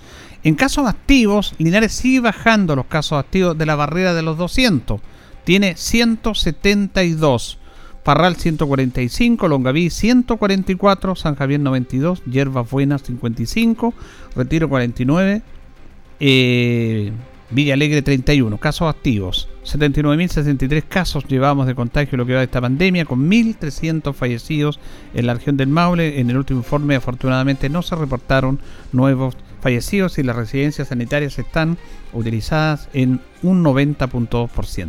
En 0.45 0.55
casos 0.55 0.87
activos, 0.87 1.55
Linares 1.59 1.93
sigue 1.93 2.21
bajando 2.21 2.77
los 2.77 2.87
casos 2.87 3.19
activos 3.19 3.59
de 3.59 3.67
la 3.67 3.75
barrera 3.75 4.15
de 4.15 4.23
los 4.23 4.39
200. 4.39 5.01
Tiene 5.45 5.75
172. 5.77 7.59
Parral 8.05 8.35
145, 8.35 9.47
Longaví 9.47 9.89
144, 9.89 11.15
San 11.15 11.37
Javier 11.37 11.61
92, 11.61 12.25
Hierbas 12.25 12.69
Buenas 12.69 13.03
55, 13.03 13.95
Retiro 14.35 14.69
49, 14.69 15.43
eh, 16.19 17.13
Villa 17.53 17.75
Alegre 17.75 18.01
31, 18.01 18.57
casos 18.57 18.89
activos. 18.89 19.49
79.063 19.65 20.85
casos 20.89 21.25
llevamos 21.29 21.67
de 21.67 21.75
contagio 21.75 22.17
lo 22.17 22.25
que 22.25 22.33
va 22.33 22.39
de 22.39 22.47
esta 22.47 22.63
pandemia, 22.63 23.05
con 23.05 23.31
1.300 23.31 24.15
fallecidos 24.15 24.81
en 25.13 25.27
la 25.27 25.35
región 25.35 25.59
del 25.59 25.69
Maule. 25.69 26.19
En 26.19 26.31
el 26.31 26.39
último 26.39 26.61
informe, 26.61 26.97
afortunadamente, 26.97 27.69
no 27.69 27.83
se 27.83 27.95
reportaron 27.95 28.59
nuevos 28.93 29.37
fallecidos 29.61 30.19
y 30.19 30.23
las 30.23 30.35
residencias 30.35 30.89
sanitarias 30.89 31.39
están 31.39 31.77
utilizadas 32.15 32.89
en 32.95 33.21
un 33.43 33.63
90.2%. 33.63 34.89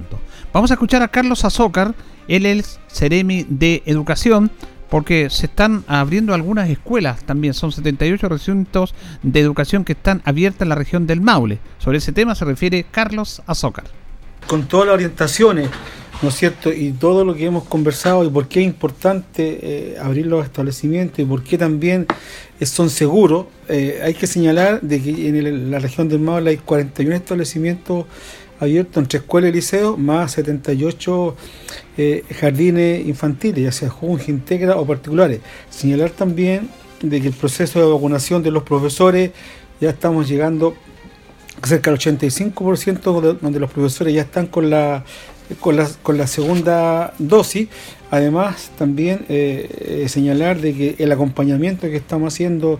Vamos 0.54 0.71
a 0.71 0.76
escuchar 0.76 1.02
a 1.02 1.10
Carlos 1.10 1.43
Azócar, 1.43 1.93
él 2.30 2.45
es 2.45 2.80
Ceremi 2.88 3.45
de 3.49 3.84
Educación 3.86 4.52
porque 4.93 5.32
se 5.32 5.47
están 5.47 5.84
abriendo 5.88 6.36
algunas 6.36 6.69
escuelas 6.69 7.23
también, 7.23 7.56
son 7.56 7.71
78 7.71 8.29
recintos 8.29 8.93
de 9.23 9.39
educación 9.39 9.86
que 9.86 9.93
están 9.93 10.21
abiertas 10.23 10.62
en 10.62 10.69
la 10.69 10.75
región 10.75 11.08
del 11.08 11.19
Maule. 11.19 11.58
Sobre 11.79 11.97
ese 11.97 12.12
tema 12.12 12.36
se 12.36 12.45
refiere 12.45 12.86
Carlos 12.91 13.41
Azócar. 13.47 13.86
Con 14.45 14.67
todas 14.67 14.86
las 14.86 14.93
orientaciones 14.93 15.71
¿no 16.21 16.29
es 16.29 16.36
cierto? 16.36 16.71
Y 16.71 16.91
todo 16.91 17.25
lo 17.25 17.36
que 17.36 17.45
hemos 17.45 17.63
conversado 17.63 18.23
y 18.23 18.29
por 18.29 18.47
qué 18.47 18.62
es 18.62 18.67
importante 18.67 19.60
eh, 19.62 19.97
abrir 19.99 20.27
los 20.27 20.45
establecimientos 20.45 21.19
y 21.19 21.25
por 21.25 21.43
qué 21.43 21.58
también 21.58 22.06
son 22.62 22.89
seguros, 22.89 23.47
eh, 23.67 23.99
hay 24.01 24.13
que 24.13 24.27
señalar 24.27 24.79
de 24.82 25.01
que 25.01 25.27
en 25.27 25.71
la 25.71 25.79
región 25.79 26.08
del 26.08 26.19
Maule 26.19 26.51
hay 26.51 26.58
41 26.58 27.15
establecimientos 27.15 28.06
abiertos 28.63 28.97
entre 28.97 29.19
escuelas 29.19 29.49
y 29.52 29.54
liceos, 29.54 29.97
más 29.97 30.32
78 30.34 31.36
eh, 31.97 32.23
jardines 32.39 33.06
infantiles, 33.06 33.63
ya 33.63 33.71
sea 33.71 33.89
Junge, 33.89 34.32
Integra 34.32 34.78
o 34.78 34.86
particulares. 34.86 35.39
Señalar 35.69 36.10
también 36.12 36.69
de 37.02 37.21
que 37.21 37.28
el 37.28 37.34
proceso 37.34 37.80
de 37.80 37.91
vacunación 37.91 38.41
de 38.43 38.52
los 38.52 38.63
profesores 38.63 39.32
ya 39.80 39.89
estamos 39.89 40.28
llegando 40.28 40.76
cerca 41.63 41.91
del 41.91 41.99
85% 41.99 43.38
donde 43.39 43.60
los 43.60 43.71
profesores 43.71 44.13
ya 44.13 44.21
están 44.21 44.47
con 44.47 44.69
la 44.69 45.04
con 45.60 45.76
la, 45.76 45.89
con 46.02 46.17
la 46.17 46.28
segunda 46.28 47.13
dosis. 47.19 47.67
Además, 48.12 48.71
también 48.78 49.26
eh, 49.30 49.69
eh, 50.04 50.10
señalar 50.10 50.60
de 50.60 50.73
que 50.73 50.95
el 50.99 51.12
acompañamiento 51.12 51.89
que 51.89 51.97
estamos 51.97 52.34
haciendo 52.34 52.80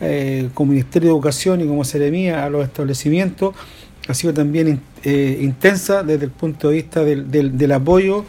eh, 0.00 0.48
como 0.54 0.72
Ministerio 0.72 1.10
de 1.10 1.14
Educación 1.14 1.60
y 1.60 1.66
como 1.66 1.84
Seremía 1.84 2.44
a 2.44 2.50
los 2.50 2.64
establecimientos 2.64 3.54
ha 4.10 4.14
sido 4.14 4.34
también 4.34 4.80
intensa 5.04 6.02
desde 6.02 6.26
el 6.26 6.30
punto 6.30 6.68
de 6.68 6.74
vista 6.74 7.02
del, 7.02 7.30
del, 7.30 7.72
apoyo 7.72 8.24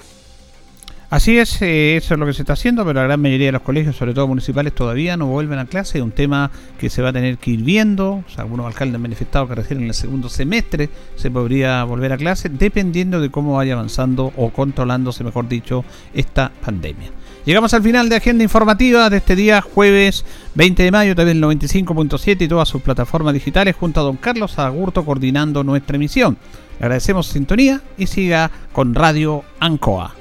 Así 1.11 1.37
es, 1.37 1.61
eh, 1.61 1.97
eso 1.97 2.13
es 2.13 2.19
lo 2.21 2.25
que 2.25 2.31
se 2.31 2.43
está 2.43 2.53
haciendo, 2.53 2.85
pero 2.85 3.01
la 3.01 3.05
gran 3.05 3.21
mayoría 3.21 3.47
de 3.47 3.51
los 3.51 3.63
colegios, 3.63 3.97
sobre 3.97 4.13
todo 4.13 4.29
municipales, 4.29 4.73
todavía 4.73 5.17
no 5.17 5.25
vuelven 5.25 5.59
a 5.59 5.65
clase. 5.65 5.97
Es 5.97 6.03
un 6.05 6.11
tema 6.11 6.49
que 6.79 6.89
se 6.89 7.01
va 7.01 7.09
a 7.09 7.13
tener 7.13 7.37
que 7.37 7.51
ir 7.51 7.63
viendo. 7.63 8.23
algunos 8.37 8.65
alcaldes 8.65 8.95
han 8.95 9.01
manifestado 9.01 9.45
que 9.45 9.55
recién 9.55 9.81
en 9.81 9.87
el 9.87 9.93
segundo 9.93 10.29
semestre 10.29 10.89
se 11.17 11.29
podría 11.29 11.83
volver 11.83 12.13
a 12.13 12.17
clase, 12.17 12.47
dependiendo 12.47 13.19
de 13.19 13.29
cómo 13.29 13.57
vaya 13.57 13.73
avanzando 13.73 14.31
o 14.37 14.51
controlándose, 14.51 15.25
mejor 15.25 15.49
dicho, 15.49 15.83
esta 16.13 16.49
pandemia. 16.63 17.09
Llegamos 17.43 17.73
al 17.73 17.81
final 17.81 18.07
de 18.07 18.17
Agenda 18.17 18.43
Informativa 18.43 19.09
de 19.09 19.17
este 19.17 19.35
día, 19.35 19.61
jueves 19.61 20.25
20 20.53 20.83
de 20.83 20.91
mayo, 20.91 21.15
TV 21.15 21.33
95.7 21.33 22.41
y 22.41 22.47
todas 22.47 22.69
sus 22.69 22.83
plataformas 22.83 23.33
digitales, 23.33 23.75
junto 23.75 23.99
a 23.99 24.03
don 24.03 24.17
Carlos 24.17 24.59
Agurto 24.59 25.03
coordinando 25.03 25.63
nuestra 25.63 25.95
emisión. 25.95 26.37
Le 26.79 26.85
agradecemos 26.85 27.25
su 27.25 27.33
sintonía 27.33 27.81
y 27.97 28.05
siga 28.05 28.51
con 28.73 28.93
Radio 28.93 29.43
Ancoa. 29.59 30.20